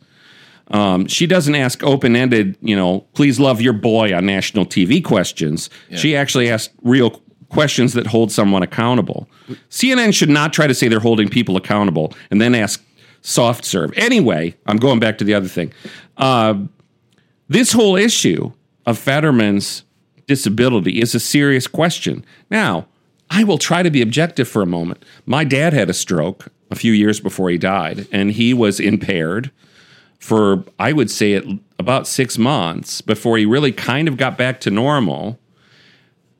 Um, 0.68 1.06
she 1.06 1.26
doesn't 1.26 1.54
ask 1.54 1.82
open 1.82 2.16
ended, 2.16 2.56
you 2.62 2.74
know, 2.74 3.00
please 3.12 3.38
love 3.38 3.60
your 3.60 3.74
boy 3.74 4.14
on 4.16 4.24
national 4.24 4.64
TV 4.64 5.04
questions. 5.04 5.68
Yeah. 5.90 5.98
She 5.98 6.16
actually 6.16 6.48
asks 6.48 6.72
real 6.82 7.22
questions 7.50 7.92
that 7.92 8.06
hold 8.06 8.32
someone 8.32 8.62
accountable. 8.62 9.28
CNN 9.68 10.14
should 10.14 10.30
not 10.30 10.54
try 10.54 10.66
to 10.66 10.72
say 10.72 10.88
they're 10.88 11.00
holding 11.00 11.28
people 11.28 11.58
accountable 11.58 12.14
and 12.30 12.40
then 12.40 12.54
ask 12.54 12.82
soft 13.20 13.66
serve. 13.66 13.92
Anyway, 13.96 14.54
I'm 14.64 14.78
going 14.78 14.98
back 14.98 15.18
to 15.18 15.24
the 15.24 15.34
other 15.34 15.48
thing. 15.48 15.74
Uh, 16.16 16.54
this 17.48 17.72
whole 17.72 17.96
issue 17.96 18.52
of 18.86 18.98
Fetterman's 18.98 19.84
disability 20.26 21.00
is 21.00 21.14
a 21.14 21.20
serious 21.20 21.66
question. 21.66 22.24
Now, 22.50 22.86
I 23.30 23.44
will 23.44 23.58
try 23.58 23.82
to 23.82 23.90
be 23.90 24.02
objective 24.02 24.48
for 24.48 24.62
a 24.62 24.66
moment. 24.66 25.04
My 25.26 25.44
dad 25.44 25.72
had 25.72 25.88
a 25.88 25.94
stroke 25.94 26.48
a 26.70 26.74
few 26.74 26.92
years 26.92 27.20
before 27.20 27.50
he 27.50 27.58
died, 27.58 28.06
and 28.12 28.32
he 28.32 28.52
was 28.52 28.80
impaired 28.80 29.50
for, 30.18 30.64
I 30.78 30.92
would 30.92 31.10
say, 31.10 31.32
it, 31.32 31.44
about 31.78 32.06
six 32.06 32.38
months 32.38 33.00
before 33.00 33.38
he 33.38 33.46
really 33.46 33.72
kind 33.72 34.06
of 34.06 34.16
got 34.16 34.38
back 34.38 34.60
to 34.60 34.70
normal. 34.70 35.38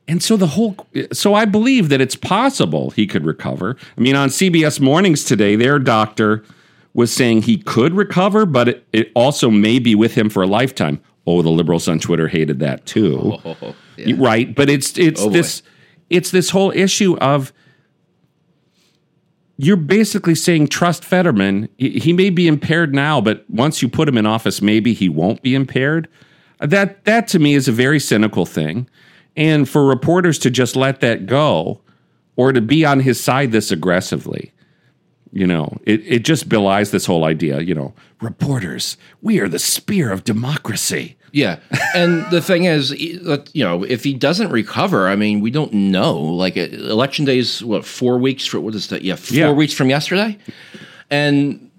And 0.07 0.21
so 0.21 0.37
the 0.37 0.47
whole, 0.47 0.75
so 1.11 1.33
I 1.33 1.45
believe 1.45 1.89
that 1.89 1.99
it's 1.99 2.15
possible 2.15 2.91
he 2.91 3.07
could 3.07 3.25
recover. 3.25 3.75
I 3.97 4.01
mean, 4.01 4.15
on 4.15 4.29
CBS 4.29 4.79
Mornings 4.79 5.23
today, 5.23 5.55
their 5.55 5.79
doctor 5.79 6.43
was 6.93 7.11
saying 7.11 7.41
he 7.41 7.57
could 7.57 7.93
recover, 7.93 8.45
but 8.45 8.69
it, 8.69 8.87
it 8.93 9.11
also 9.15 9.49
may 9.49 9.79
be 9.79 9.95
with 9.95 10.15
him 10.15 10.29
for 10.29 10.43
a 10.43 10.47
lifetime. 10.47 11.01
Oh, 11.25 11.41
the 11.41 11.49
liberals 11.49 11.87
on 11.87 11.99
Twitter 11.99 12.27
hated 12.27 12.59
that 12.59 12.85
too. 12.85 13.37
Oh, 13.45 13.75
yeah. 13.97 14.15
Right, 14.17 14.53
but 14.53 14.69
it's 14.69 14.97
it's 14.97 15.21
oh, 15.21 15.29
this 15.29 15.63
it's 16.09 16.31
this 16.31 16.49
whole 16.49 16.71
issue 16.71 17.17
of 17.17 17.53
you're 19.57 19.77
basically 19.77 20.35
saying 20.35 20.67
trust 20.67 21.05
Fetterman. 21.05 21.69
He 21.77 21.99
he 21.99 22.13
may 22.13 22.29
be 22.29 22.47
impaired 22.47 22.93
now, 22.93 23.21
but 23.21 23.49
once 23.49 23.81
you 23.81 23.87
put 23.87 24.07
him 24.07 24.17
in 24.17 24.25
office, 24.25 24.61
maybe 24.61 24.93
he 24.93 25.09
won't 25.09 25.41
be 25.41 25.55
impaired. 25.55 26.07
That 26.59 27.05
that 27.05 27.27
to 27.29 27.39
me 27.39 27.53
is 27.53 27.67
a 27.67 27.71
very 27.71 27.99
cynical 27.99 28.45
thing. 28.45 28.89
And 29.35 29.67
for 29.67 29.85
reporters 29.85 30.37
to 30.39 30.51
just 30.51 30.75
let 30.75 30.99
that 31.01 31.25
go 31.25 31.81
or 32.35 32.53
to 32.53 32.61
be 32.61 32.85
on 32.85 32.99
his 32.99 33.19
side 33.19 33.51
this 33.51 33.71
aggressively, 33.71 34.52
you 35.33 35.47
know, 35.47 35.77
it, 35.85 36.01
it 36.05 36.23
just 36.23 36.47
belies 36.47 36.91
this 36.91 37.05
whole 37.05 37.25
idea, 37.25 37.59
you 37.61 37.73
know, 37.75 37.93
reporters, 38.21 38.97
we 39.21 39.39
are 39.39 39.49
the 39.49 39.59
spear 39.59 40.11
of 40.11 40.23
democracy. 40.23 41.17
Yeah, 41.31 41.57
and 41.95 42.23
the 42.29 42.41
thing 42.41 42.65
is, 42.65 42.89
that, 42.89 43.49
you 43.53 43.63
know, 43.63 43.83
if 43.83 44.03
he 44.03 44.13
doesn't 44.13 44.51
recover, 44.51 45.07
I 45.07 45.15
mean, 45.15 45.41
we 45.41 45.49
don't 45.49 45.73
know. 45.73 46.13
Like 46.19 46.55
uh, 46.55 46.61
election 46.69 47.25
day 47.25 47.39
is 47.39 47.63
what 47.63 47.83
four 47.85 48.19
weeks 48.19 48.45
for 48.45 48.59
what 48.59 48.75
is 48.75 48.87
that? 48.89 49.01
Yeah, 49.01 49.15
four 49.15 49.35
Yeah. 49.37 49.51
weeks 49.51 49.73
from 49.73 49.89
yesterday. 49.89 50.37
And 51.09 51.71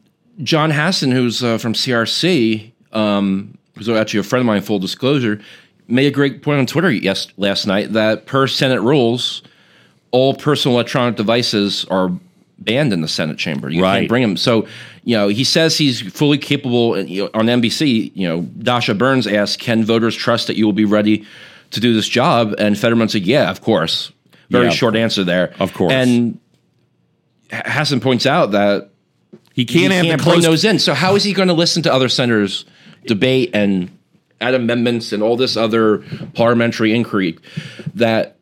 John 0.43 0.73
Hassan, 0.73 1.12
who's 1.12 1.45
uh, 1.45 1.59
from 1.59 1.73
CRC, 1.75 2.73
um, 2.93 3.57
who's 3.77 3.88
actually 3.88 4.21
a 4.21 4.25
friend 4.25 4.40
of 4.40 4.47
mine, 4.47 4.61
full 4.62 4.81
disclosure, 4.81 5.40
made 5.87 6.07
a 6.07 6.11
great 6.11 6.43
point 6.43 6.59
on 6.59 6.67
Twitter 6.67 6.90
yes 6.90 7.29
last 7.37 7.64
night 7.67 7.93
that 7.93 8.27
per 8.27 8.49
Senate 8.49 8.81
rules, 8.81 9.43
all 10.11 10.35
personal 10.35 10.77
electronic 10.77 11.14
devices 11.17 11.85
are 11.90 12.11
banned 12.59 12.93
in 12.93 13.01
the 13.01 13.09
Senate 13.09 13.37
chamber. 13.38 13.69
You 13.69 13.83
Right. 13.83 13.99
can't 14.01 14.09
bring 14.09 14.23
him. 14.23 14.37
So, 14.37 14.67
you 15.05 15.17
know, 15.17 15.29
he 15.29 15.45
says 15.45 15.77
he's 15.77 16.01
fully 16.01 16.38
capable. 16.38 16.99
You 17.01 17.25
know, 17.25 17.31
on 17.35 17.47
NBC, 17.49 18.12
you 18.14 18.29
know, 18.29 18.43
Dasha 18.43 18.95
Burns 18.95 19.27
asked, 19.27 19.59
"Can 19.59 19.85
voters 19.85 20.14
trust 20.14 20.47
that 20.47 20.57
you 20.57 20.64
will 20.67 20.73
be 20.73 20.85
ready 20.85 21.25
to 21.73 21.81
do 21.81 21.93
this 21.95 22.09
job?" 22.09 22.55
And 22.59 22.79
Fetterman 22.79 23.09
said, 23.09 23.23
"Yeah, 23.27 23.51
of 23.51 23.61
course." 23.61 24.12
Very 24.51 24.67
Yeah. 24.67 24.71
short 24.73 24.95
answer 24.97 25.25
there. 25.25 25.53
Of 25.59 25.73
course. 25.75 25.93
And 25.93 26.38
Hassan 27.53 28.01
points 28.01 28.27
out 28.27 28.53
that 28.53 28.90
He 29.53 29.62
he 29.62 29.64
can't 29.67 29.93
have 29.93 30.05
can't 30.05 30.23
bring 30.23 30.33
close 30.35 30.43
those 30.45 30.64
in. 30.64 30.79
So 30.79 30.95
how 30.95 31.14
is 31.17 31.25
he 31.25 31.33
going 31.33 31.49
to 31.49 31.55
listen 31.55 31.83
to 31.85 31.93
other 31.93 32.09
senators 32.09 32.64
debate 33.07 33.51
and 33.55 33.90
add 34.40 34.55
amendments 34.55 35.12
and 35.12 35.23
all 35.23 35.37
this 35.37 35.57
other 35.57 36.03
parliamentary 36.35 36.95
inquiry 36.95 37.37
that 37.95 38.37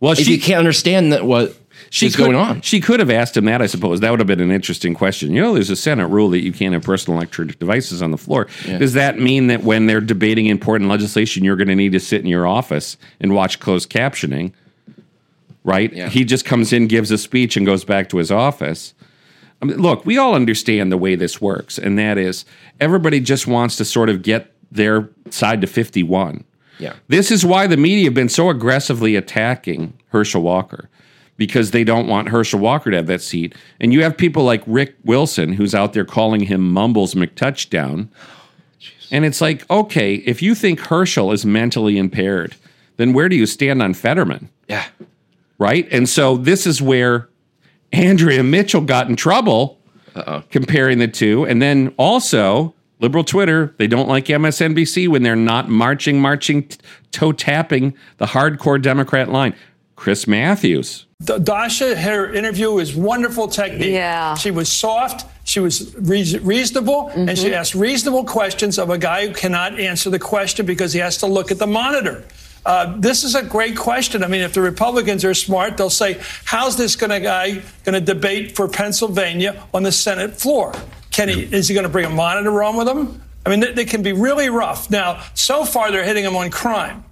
Well, 0.00 0.12
if 0.12 0.28
you 0.28 0.38
can't 0.40 0.58
understand 0.58 1.12
that 1.12 1.24
what 1.24 1.54
she 1.90 2.06
is 2.06 2.16
could, 2.16 2.24
going 2.24 2.36
on? 2.36 2.60
She 2.60 2.80
could 2.80 3.00
have 3.00 3.10
asked 3.10 3.36
him 3.36 3.44
that, 3.46 3.62
I 3.62 3.66
suppose. 3.66 4.00
That 4.00 4.10
would 4.10 4.20
have 4.20 4.26
been 4.26 4.40
an 4.40 4.50
interesting 4.50 4.94
question. 4.94 5.32
You 5.32 5.42
know, 5.42 5.54
there's 5.54 5.70
a 5.70 5.76
Senate 5.76 6.08
rule 6.08 6.30
that 6.30 6.40
you 6.40 6.52
can't 6.52 6.74
have 6.74 6.82
personal 6.82 7.18
electronic 7.18 7.58
devices 7.58 8.02
on 8.02 8.10
the 8.10 8.18
floor. 8.18 8.48
Does 8.64 8.94
that 8.94 9.18
mean 9.18 9.46
that 9.48 9.62
when 9.62 9.86
they're 9.86 10.00
debating 10.00 10.46
important 10.46 10.90
legislation, 10.90 11.44
you're 11.44 11.56
going 11.56 11.68
to 11.68 11.74
need 11.74 11.92
to 11.92 12.00
sit 12.00 12.20
in 12.20 12.26
your 12.26 12.46
office 12.46 12.96
and 13.20 13.34
watch 13.34 13.60
closed 13.60 13.90
captioning? 13.90 14.52
Right? 15.62 15.92
Yeah. 15.92 16.08
He 16.08 16.24
just 16.24 16.44
comes 16.44 16.72
in, 16.72 16.88
gives 16.88 17.10
a 17.10 17.18
speech, 17.18 17.56
and 17.56 17.64
goes 17.64 17.84
back 17.84 18.08
to 18.10 18.18
his 18.18 18.30
office. 18.30 18.94
I 19.62 19.66
mean, 19.66 19.78
look, 19.78 20.04
we 20.04 20.18
all 20.18 20.34
understand 20.34 20.92
the 20.92 20.98
way 20.98 21.16
this 21.16 21.40
works, 21.40 21.78
and 21.78 21.98
that 21.98 22.18
is 22.18 22.44
everybody 22.80 23.20
just 23.20 23.46
wants 23.46 23.76
to 23.76 23.84
sort 23.84 24.10
of 24.10 24.22
get 24.22 24.52
their 24.70 25.08
side 25.30 25.60
to 25.62 25.66
51. 25.66 26.44
Yeah. 26.78 26.94
This 27.08 27.30
is 27.30 27.46
why 27.46 27.66
the 27.66 27.76
media 27.76 28.06
have 28.06 28.14
been 28.14 28.28
so 28.28 28.50
aggressively 28.50 29.16
attacking 29.16 29.94
Herschel 30.08 30.42
Walker 30.42 30.90
because 31.36 31.72
they 31.72 31.84
don't 31.84 32.06
want 32.06 32.28
Herschel 32.28 32.60
Walker 32.60 32.90
to 32.90 32.96
have 32.96 33.06
that 33.06 33.20
seat. 33.20 33.54
And 33.80 33.92
you 33.92 34.02
have 34.02 34.16
people 34.16 34.44
like 34.44 34.62
Rick 34.66 34.94
Wilson 35.04 35.52
who's 35.54 35.74
out 35.74 35.92
there 35.92 36.04
calling 36.04 36.42
him 36.42 36.72
Mumbles 36.72 37.14
McTouchdown. 37.14 38.08
And 39.10 39.24
it's 39.24 39.40
like, 39.40 39.68
okay, 39.70 40.14
if 40.14 40.42
you 40.42 40.54
think 40.54 40.80
Herschel 40.80 41.32
is 41.32 41.44
mentally 41.44 41.98
impaired, 41.98 42.56
then 42.96 43.12
where 43.12 43.28
do 43.28 43.36
you 43.36 43.46
stand 43.46 43.82
on 43.82 43.94
Fetterman? 43.94 44.48
Yeah. 44.68 44.86
Right? 45.58 45.88
And 45.92 46.08
so 46.08 46.36
this 46.36 46.66
is 46.66 46.80
where 46.80 47.28
Andrea 47.92 48.42
Mitchell 48.42 48.80
got 48.80 49.08
in 49.08 49.16
trouble 49.16 49.78
comparing 50.50 50.98
the 50.98 51.08
two. 51.08 51.44
And 51.44 51.60
then 51.60 51.92
also, 51.96 52.74
liberal 53.00 53.24
Twitter, 53.24 53.74
they 53.78 53.86
don't 53.86 54.08
like 54.08 54.26
MSNBC 54.26 55.08
when 55.08 55.22
they're 55.22 55.36
not 55.36 55.68
marching, 55.68 56.20
marching, 56.20 56.68
toe 57.10 57.32
tapping 57.32 57.94
the 58.18 58.26
hardcore 58.26 58.80
Democrat 58.80 59.28
line. 59.28 59.54
Chris 59.96 60.26
Matthews. 60.26 61.06
D- 61.22 61.38
Dasha, 61.38 61.96
her 61.96 62.32
interview 62.32 62.72
was 62.72 62.94
wonderful 62.94 63.48
technique. 63.48 63.92
Yeah. 63.92 64.34
She 64.34 64.50
was 64.50 64.70
soft, 64.70 65.26
she 65.44 65.60
was 65.60 65.94
rea- 65.96 66.38
reasonable, 66.38 67.08
and 67.08 67.38
she 67.38 67.54
asked 67.54 67.74
reasonable 67.74 68.24
questions 68.24 68.78
of 68.78 68.90
a 68.90 68.98
guy 68.98 69.26
who 69.28 69.34
cannot 69.34 69.78
answer 69.78 70.10
the 70.10 70.18
question 70.18 70.66
because 70.66 70.92
he 70.92 71.00
has 71.00 71.16
to 71.18 71.26
look 71.26 71.50
at 71.50 71.58
the 71.58 71.66
monitor. 71.66 72.24
Uh, 72.66 72.94
this 72.98 73.24
is 73.24 73.34
a 73.34 73.42
great 73.42 73.76
question. 73.76 74.24
I 74.24 74.26
mean, 74.26 74.40
if 74.40 74.54
the 74.54 74.62
Republicans 74.62 75.22
are 75.24 75.34
smart, 75.34 75.76
they'll 75.76 75.90
say, 75.90 76.18
"How's 76.46 76.76
this 76.76 76.96
going 76.96 77.10
to 77.10 77.20
guy 77.20 77.62
going 77.84 77.92
to 77.92 78.00
debate 78.00 78.56
for 78.56 78.68
Pennsylvania 78.68 79.62
on 79.74 79.82
the 79.82 79.92
Senate 79.92 80.34
floor? 80.34 80.72
Can 81.10 81.28
he? 81.28 81.42
Is 81.42 81.68
he 81.68 81.74
going 81.74 81.84
to 81.84 81.90
bring 81.90 82.06
a 82.06 82.10
monitor 82.10 82.62
on 82.64 82.76
with 82.76 82.88
him? 82.88 83.22
I 83.44 83.50
mean, 83.50 83.60
they, 83.60 83.72
they 83.72 83.84
can 83.84 84.02
be 84.02 84.12
really 84.14 84.48
rough. 84.48 84.90
Now, 84.90 85.22
so 85.34 85.66
far, 85.66 85.90
they're 85.90 86.04
hitting 86.04 86.24
him 86.24 86.36
on 86.36 86.50
crime. 86.50 87.04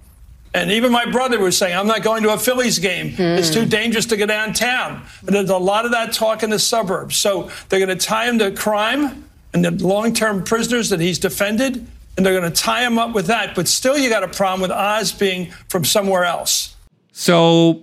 And 0.53 0.71
even 0.71 0.91
my 0.91 1.05
brother 1.05 1.39
was 1.39 1.57
saying, 1.57 1.75
I'm 1.75 1.87
not 1.87 2.03
going 2.03 2.21
to 2.23 2.33
a 2.33 2.37
Phillies 2.37 2.77
game. 2.77 3.11
Hmm. 3.13 3.21
It's 3.21 3.49
too 3.49 3.65
dangerous 3.65 4.05
to 4.07 4.17
go 4.17 4.25
downtown. 4.25 5.03
But 5.23 5.33
there's 5.33 5.49
a 5.49 5.57
lot 5.57 5.85
of 5.85 5.91
that 5.91 6.13
talk 6.13 6.43
in 6.43 6.51
the 6.51 6.59
suburbs. 6.59 7.17
So 7.17 7.49
they're 7.69 7.83
going 7.83 7.97
to 7.97 8.05
tie 8.05 8.27
him 8.27 8.37
to 8.39 8.51
crime 8.51 9.27
and 9.53 9.65
the 9.65 9.71
long 9.71 10.13
term 10.13 10.43
prisoners 10.43 10.89
that 10.89 10.99
he's 10.99 11.17
defended. 11.17 11.87
And 12.15 12.23
they're 12.23 12.39
going 12.39 12.51
to 12.51 12.61
tie 12.61 12.85
him 12.85 12.99
up 12.99 13.15
with 13.15 13.25
that. 13.27 13.55
But 13.55 13.67
still, 13.67 13.97
you 13.97 14.09
got 14.09 14.23
a 14.23 14.27
problem 14.27 14.61
with 14.61 14.69
Oz 14.69 15.11
being 15.11 15.51
from 15.69 15.83
somewhere 15.83 16.25
else. 16.25 16.75
So, 17.11 17.81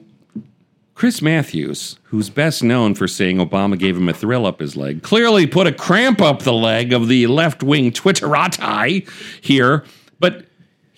Chris 0.95 1.21
Matthews, 1.21 1.99
who's 2.05 2.31
best 2.31 2.63
known 2.63 2.95
for 2.95 3.09
saying 3.09 3.39
Obama 3.39 3.77
gave 3.77 3.97
him 3.97 4.09
a 4.09 4.13
thrill 4.13 4.47
up 4.47 4.61
his 4.61 4.77
leg, 4.77 5.03
clearly 5.03 5.49
put 5.49 5.67
a 5.67 5.73
cramp 5.73 6.21
up 6.21 6.43
the 6.43 6.53
leg 6.53 6.93
of 6.93 7.09
the 7.09 7.27
left 7.27 7.65
wing 7.65 7.91
Twitterati 7.91 9.09
here. 9.41 9.85
But 10.21 10.45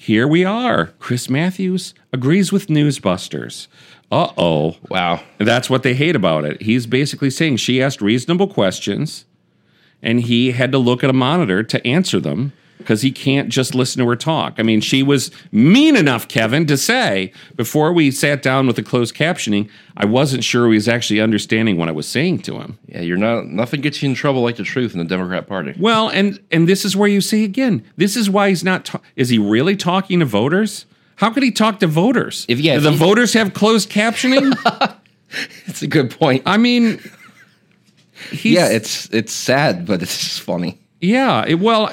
here 0.02 0.26
we 0.26 0.44
are. 0.44 0.86
Chris 0.98 1.30
Matthews 1.30 1.94
agrees 2.12 2.50
with 2.50 2.66
Newsbusters. 2.66 3.68
Uh 4.10 4.32
oh. 4.36 4.76
Wow. 4.88 5.22
That's 5.38 5.70
what 5.70 5.84
they 5.84 5.94
hate 5.94 6.16
about 6.16 6.44
it. 6.44 6.60
He's 6.60 6.88
basically 6.88 7.30
saying 7.30 7.58
she 7.58 7.80
asked 7.80 8.02
reasonable 8.02 8.48
questions 8.48 9.26
and 10.02 10.22
he 10.22 10.50
had 10.50 10.72
to 10.72 10.78
look 10.78 11.04
at 11.04 11.10
a 11.10 11.12
monitor 11.12 11.62
to 11.62 11.86
answer 11.86 12.18
them 12.18 12.52
because 12.82 13.02
he 13.02 13.10
can't 13.10 13.48
just 13.48 13.74
listen 13.74 14.00
to 14.02 14.08
her 14.08 14.16
talk. 14.16 14.54
I 14.58 14.62
mean, 14.62 14.80
she 14.80 15.02
was 15.02 15.30
mean 15.50 15.96
enough, 15.96 16.28
Kevin, 16.28 16.66
to 16.66 16.76
say 16.76 17.32
before 17.56 17.92
we 17.92 18.10
sat 18.10 18.42
down 18.42 18.66
with 18.66 18.76
the 18.76 18.82
closed 18.82 19.14
captioning, 19.14 19.68
I 19.96 20.04
wasn't 20.04 20.44
sure 20.44 20.68
he 20.68 20.74
was 20.74 20.88
actually 20.88 21.20
understanding 21.20 21.76
what 21.78 21.88
I 21.88 21.92
was 21.92 22.06
saying 22.08 22.40
to 22.42 22.60
him. 22.60 22.78
Yeah, 22.86 23.00
you're 23.00 23.16
not. 23.16 23.46
Nothing 23.46 23.80
gets 23.80 24.02
you 24.02 24.08
in 24.10 24.14
trouble 24.14 24.42
like 24.42 24.56
the 24.56 24.62
truth 24.64 24.92
in 24.92 24.98
the 24.98 25.04
Democrat 25.04 25.46
Party. 25.46 25.74
Well, 25.78 26.08
and 26.08 26.38
and 26.50 26.68
this 26.68 26.84
is 26.84 26.96
where 26.96 27.08
you 27.08 27.20
see 27.20 27.44
again. 27.44 27.84
This 27.96 28.16
is 28.16 28.28
why 28.30 28.48
he's 28.50 28.64
not. 28.64 28.84
Ta- 28.86 29.00
is 29.16 29.28
he 29.28 29.38
really 29.38 29.76
talking 29.76 30.20
to 30.20 30.24
voters? 30.26 30.86
How 31.16 31.30
could 31.30 31.42
he 31.42 31.50
talk 31.52 31.78
to 31.80 31.86
voters? 31.86 32.44
If- 32.48 32.58
yeah, 32.60 32.74
Do 32.74 32.80
the 32.80 32.92
he- 32.92 32.96
voters 32.98 33.32
have 33.34 33.54
closed 33.54 33.90
captioning. 33.90 34.52
It's 35.64 35.80
a 35.80 35.86
good 35.86 36.10
point. 36.10 36.42
I 36.44 36.58
mean, 36.58 37.00
he's, 38.30 38.52
yeah, 38.52 38.68
it's 38.68 39.08
it's 39.12 39.32
sad, 39.32 39.86
but 39.86 40.02
it's 40.02 40.38
funny. 40.38 40.78
Yeah, 41.00 41.44
it, 41.46 41.54
well, 41.54 41.90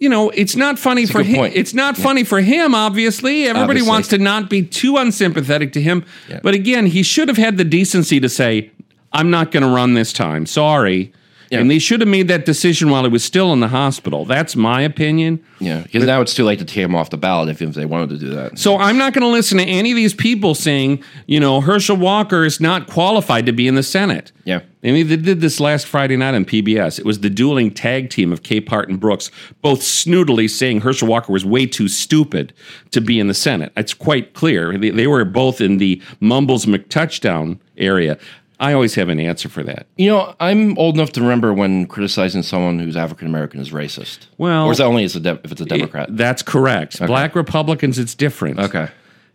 you 0.00 0.08
know, 0.08 0.30
it's 0.30 0.56
not 0.56 0.78
funny 0.78 1.04
a 1.04 1.06
for 1.06 1.22
him. 1.22 1.36
point. 1.36 1.54
It's 1.54 1.74
not 1.74 1.96
funny 1.96 2.24
for 2.24 2.40
him. 2.40 2.74
Obviously, 2.74 3.44
everybody 3.44 3.80
Obviously. 3.80 3.88
wants 3.88 4.08
to 4.08 4.18
not 4.18 4.50
be 4.50 4.62
too 4.62 4.96
unsympathetic 4.96 5.72
to 5.74 5.80
him. 5.80 6.04
Yeah. 6.28 6.40
But 6.42 6.54
again, 6.54 6.86
he 6.86 7.02
should 7.02 7.28
have 7.28 7.36
had 7.36 7.58
the 7.58 7.64
decency 7.64 8.18
to 8.18 8.28
say, 8.28 8.70
"I'm 9.12 9.30
not 9.30 9.52
going 9.52 9.62
to 9.62 9.68
run 9.68 9.94
this 9.94 10.12
time. 10.12 10.46
Sorry." 10.46 11.12
Yeah. 11.50 11.58
And 11.58 11.68
they 11.68 11.80
should 11.80 12.00
have 12.00 12.08
made 12.08 12.28
that 12.28 12.44
decision 12.44 12.90
while 12.90 13.02
he 13.02 13.08
was 13.08 13.24
still 13.24 13.52
in 13.52 13.58
the 13.58 13.68
hospital. 13.68 14.24
That's 14.24 14.54
my 14.54 14.82
opinion. 14.82 15.44
Yeah, 15.58 15.82
because 15.82 16.04
now 16.04 16.20
it's 16.20 16.32
too 16.32 16.44
late 16.44 16.60
to 16.60 16.64
take 16.64 16.76
him 16.76 16.94
off 16.94 17.10
the 17.10 17.16
ballot 17.16 17.48
if, 17.48 17.60
if 17.60 17.74
they 17.74 17.86
wanted 17.86 18.10
to 18.10 18.18
do 18.18 18.30
that. 18.30 18.58
So 18.58 18.78
I'm 18.78 18.96
not 18.96 19.12
going 19.12 19.22
to 19.22 19.28
listen 19.28 19.58
to 19.58 19.64
any 19.64 19.90
of 19.90 19.96
these 19.96 20.14
people 20.14 20.54
saying, 20.54 21.02
you 21.26 21.40
know, 21.40 21.60
Herschel 21.60 21.96
Walker 21.96 22.44
is 22.44 22.60
not 22.60 22.86
qualified 22.86 23.46
to 23.46 23.52
be 23.52 23.66
in 23.66 23.74
the 23.74 23.82
Senate. 23.82 24.30
Yeah. 24.44 24.60
I 24.82 24.92
mean, 24.92 25.08
they 25.08 25.16
did 25.16 25.40
this 25.40 25.60
last 25.60 25.86
Friday 25.86 26.16
night 26.16 26.34
on 26.34 26.44
PBS. 26.44 26.98
It 26.98 27.04
was 27.04 27.20
the 27.20 27.28
dueling 27.28 27.72
tag 27.72 28.08
team 28.08 28.32
of 28.32 28.42
Capehart 28.42 28.88
and 28.88 28.98
Brooks, 28.98 29.30
both 29.60 29.80
snootily 29.80 30.48
saying 30.48 30.80
Herschel 30.80 31.08
Walker 31.08 31.32
was 31.32 31.44
way 31.44 31.66
too 31.66 31.88
stupid 31.88 32.54
to 32.92 33.00
be 33.00 33.20
in 33.20 33.26
the 33.26 33.34
Senate. 33.34 33.72
It's 33.76 33.92
quite 33.92 34.32
clear. 34.34 34.78
They, 34.78 34.90
they 34.90 35.06
were 35.06 35.24
both 35.26 35.60
in 35.60 35.76
the 35.78 36.00
Mumbles 36.20 36.64
McTouchdown 36.64 37.58
area. 37.76 38.18
I 38.60 38.74
always 38.74 38.94
have 38.96 39.08
an 39.08 39.18
answer 39.18 39.48
for 39.48 39.62
that. 39.64 39.86
You 39.96 40.10
know, 40.10 40.34
I'm 40.38 40.76
old 40.78 40.94
enough 40.94 41.12
to 41.12 41.20
remember 41.22 41.52
when 41.54 41.86
criticizing 41.86 42.42
someone 42.42 42.78
who's 42.78 42.96
African 42.96 43.26
American 43.26 43.58
is 43.60 43.70
racist. 43.70 44.26
Well- 44.38 44.66
or 44.66 44.72
is 44.72 44.78
that 44.78 44.84
only 44.84 45.02
as 45.04 45.16
a 45.16 45.20
de- 45.20 45.40
if 45.42 45.50
it's 45.52 45.60
a 45.62 45.64
Democrat? 45.64 46.08
That's 46.16 46.42
correct. 46.42 47.04
Black 47.06 47.34
Republicans, 47.34 47.98
it's 47.98 48.14
different. 48.14 48.58
okay. 48.60 48.88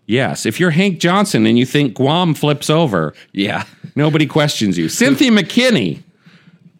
Yes. 0.07 0.45
If 0.45 0.59
you're 0.59 0.69
Hank 0.69 0.99
Johnson 0.99 1.47
and 1.47 1.57
you 1.57 1.65
think 1.65 1.95
Guam 1.95 2.35
flips 2.35 2.69
over, 2.69 3.13
Yeah. 3.33 3.63
Nobody 3.95 4.27
questions 4.27 4.77
you. 4.77 4.87
Cynthia 5.01 5.31
McKinney, 5.31 6.03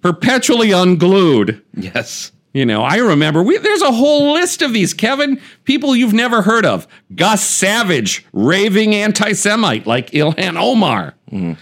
perpetually 0.01 0.71
unglued. 0.71 1.61
Yes. 1.73 2.31
You 2.53 2.65
know, 2.65 2.83
I 2.83 2.97
remember 2.97 3.43
we, 3.43 3.57
there's 3.57 3.81
a 3.81 3.91
whole 3.91 4.33
list 4.33 4.61
of 4.61 4.71
these, 4.71 4.93
Kevin, 4.93 5.41
people 5.65 5.95
you've 5.95 6.13
never 6.13 6.41
heard 6.41 6.65
of. 6.65 6.87
Gus 7.15 7.43
Savage, 7.43 8.25
raving 8.31 8.93
anti 8.95 9.33
Semite 9.33 9.85
like 9.85 10.11
Ilhan 10.11 10.55
Omar. 10.61 11.15
Mm-hmm. 11.31 11.53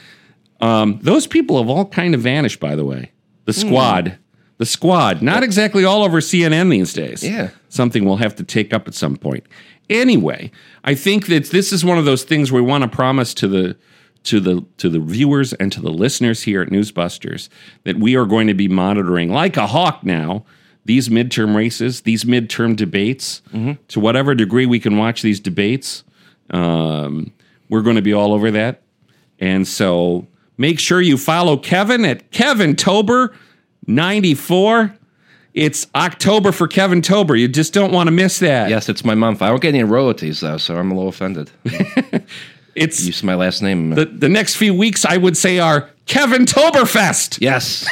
Um, 0.64 1.00
those 1.02 1.28
people 1.28 1.58
have 1.58 1.70
all 1.70 1.86
kind 1.86 2.16
of 2.16 2.22
vanished, 2.22 2.60
by 2.60 2.76
the 2.76 2.86
way. 2.86 3.12
The 3.46 3.54
squad, 3.54 4.18
the 4.58 4.66
squad, 4.66 5.22
not 5.22 5.44
exactly 5.44 5.84
all 5.84 6.04
over 6.04 6.22
CNN 6.22 6.70
these 6.72 6.94
days. 6.94 7.24
Yeah. 7.24 7.50
something 7.68 8.06
we'll 8.06 8.18
have 8.18 8.36
to 8.36 8.44
take 8.44 8.74
up 8.74 8.88
at 8.88 8.94
some 8.94 9.18
point. 9.18 9.46
Anyway, 9.90 10.52
I 10.84 10.96
think 10.96 11.28
that 11.28 11.48
this 11.48 11.74
is 11.74 11.84
one 11.84 11.98
of 11.98 12.06
those 12.06 12.24
things 12.24 12.52
we 12.52 12.62
want 12.62 12.84
to 12.84 12.88
promise 12.88 13.34
to 13.36 13.48
the 13.48 13.76
to 14.24 14.40
the 14.40 14.66
to 14.78 14.90
the 14.90 15.00
viewers 15.02 15.52
and 15.54 15.70
to 15.74 15.82
the 15.82 15.92
listeners 15.92 16.44
here 16.44 16.62
at 16.62 16.70
Newsbusters 16.70 17.50
that 17.84 17.98
we 17.98 18.16
are 18.16 18.26
going 18.26 18.48
to 18.48 18.54
be 18.54 18.70
monitoring 18.70 19.30
like 19.34 19.58
a 19.58 19.68
hawk 19.68 20.04
now 20.06 20.46
these 20.86 21.10
midterm 21.10 21.56
races, 21.56 22.02
these 22.02 22.24
midterm 22.26 22.76
debates. 22.76 23.42
To 23.90 24.00
whatever 24.00 24.36
degree 24.36 24.66
we 24.66 24.80
can 24.80 24.98
watch 24.98 25.22
these 25.22 25.40
debates, 25.40 26.04
um, 26.50 27.32
we're 27.70 27.82
going 27.82 27.96
to 27.96 28.02
be 28.02 28.14
all 28.14 28.34
over 28.34 28.52
that. 28.52 28.82
And 29.40 29.68
so 29.68 30.28
make 30.64 30.80
sure 30.80 31.02
you 31.02 31.18
follow 31.18 31.58
Kevin 31.58 32.06
at 32.06 32.32
Kevin 32.32 32.74
Tober 32.74 33.36
94. 33.86 34.96
It's 35.54 35.88
October 35.94 36.54
for 36.54 36.70
Kevin 36.70 37.02
Tober. 37.02 37.36
You 37.36 37.50
just 37.50 37.74
don't 37.74 37.92
want 37.92 38.08
to 38.08 38.12
miss 38.12 38.40
that. 38.40 38.70
Yes, 38.70 38.88
it's 38.88 39.04
my 39.04 39.14
month. 39.14 39.42
I 39.42 39.50
don't 39.50 39.62
get 39.62 39.76
any 39.76 39.84
royalties 39.84 40.40
though, 40.40 40.56
so 40.56 40.78
I'm 40.78 40.90
a 40.90 40.96
little 40.96 41.10
offended. 41.10 41.52
It's 42.76 43.06
Use 43.06 43.22
my 43.22 43.36
last 43.36 43.62
name. 43.62 43.92
the, 43.92 44.06
the 44.06 44.28
next 44.30 44.56
few 44.56 44.74
weeks, 44.74 45.06
I 45.06 45.18
would 45.18 45.38
say, 45.38 45.60
are 45.60 45.92
Kevin 46.06 46.46
Toberfest. 46.46 47.40
yes. 47.40 47.88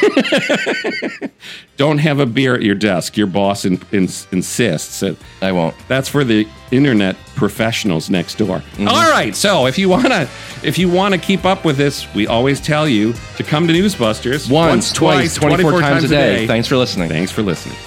Don't 1.78 2.00
have 2.00 2.20
a 2.20 2.26
beer 2.26 2.54
at 2.54 2.62
your 2.62 2.76
desk. 2.76 3.18
Your 3.18 3.28
boss 3.28 3.66
in, 3.66 3.82
in, 3.92 4.08
insists. 4.32 5.00
That 5.00 5.18
I 5.42 5.52
won't. 5.52 5.76
That's 5.88 6.10
for 6.10 6.24
the 6.24 6.48
internet 6.72 7.16
professionals 7.36 8.10
next 8.10 8.38
door. 8.38 8.58
Mm-hmm. 8.58 8.88
All 8.88 9.10
right. 9.10 9.36
So 9.36 9.66
if 9.66 9.78
you 9.78 9.90
wanna 9.90 10.30
if 10.62 10.78
you 10.78 10.90
wanna 10.90 11.18
keep 11.18 11.46
up 11.46 11.66
with 11.66 11.78
this, 11.78 12.14
we 12.14 12.28
always 12.28 12.62
tell 12.62 12.88
you 12.88 13.14
to 13.38 13.44
come 13.44 13.68
to 13.68 13.74
Newsbusters 13.74 14.52
Once, 14.52 14.92
twice, 14.92 15.36
24, 15.36 15.80
times, 15.82 16.04
a 16.04 16.08
day. 16.10 16.48
Thanks 16.48 16.68
for 16.68 16.78
listening. 16.78 17.10
Thanks 17.10 17.32
for 17.32 17.42
listening. 17.42 17.78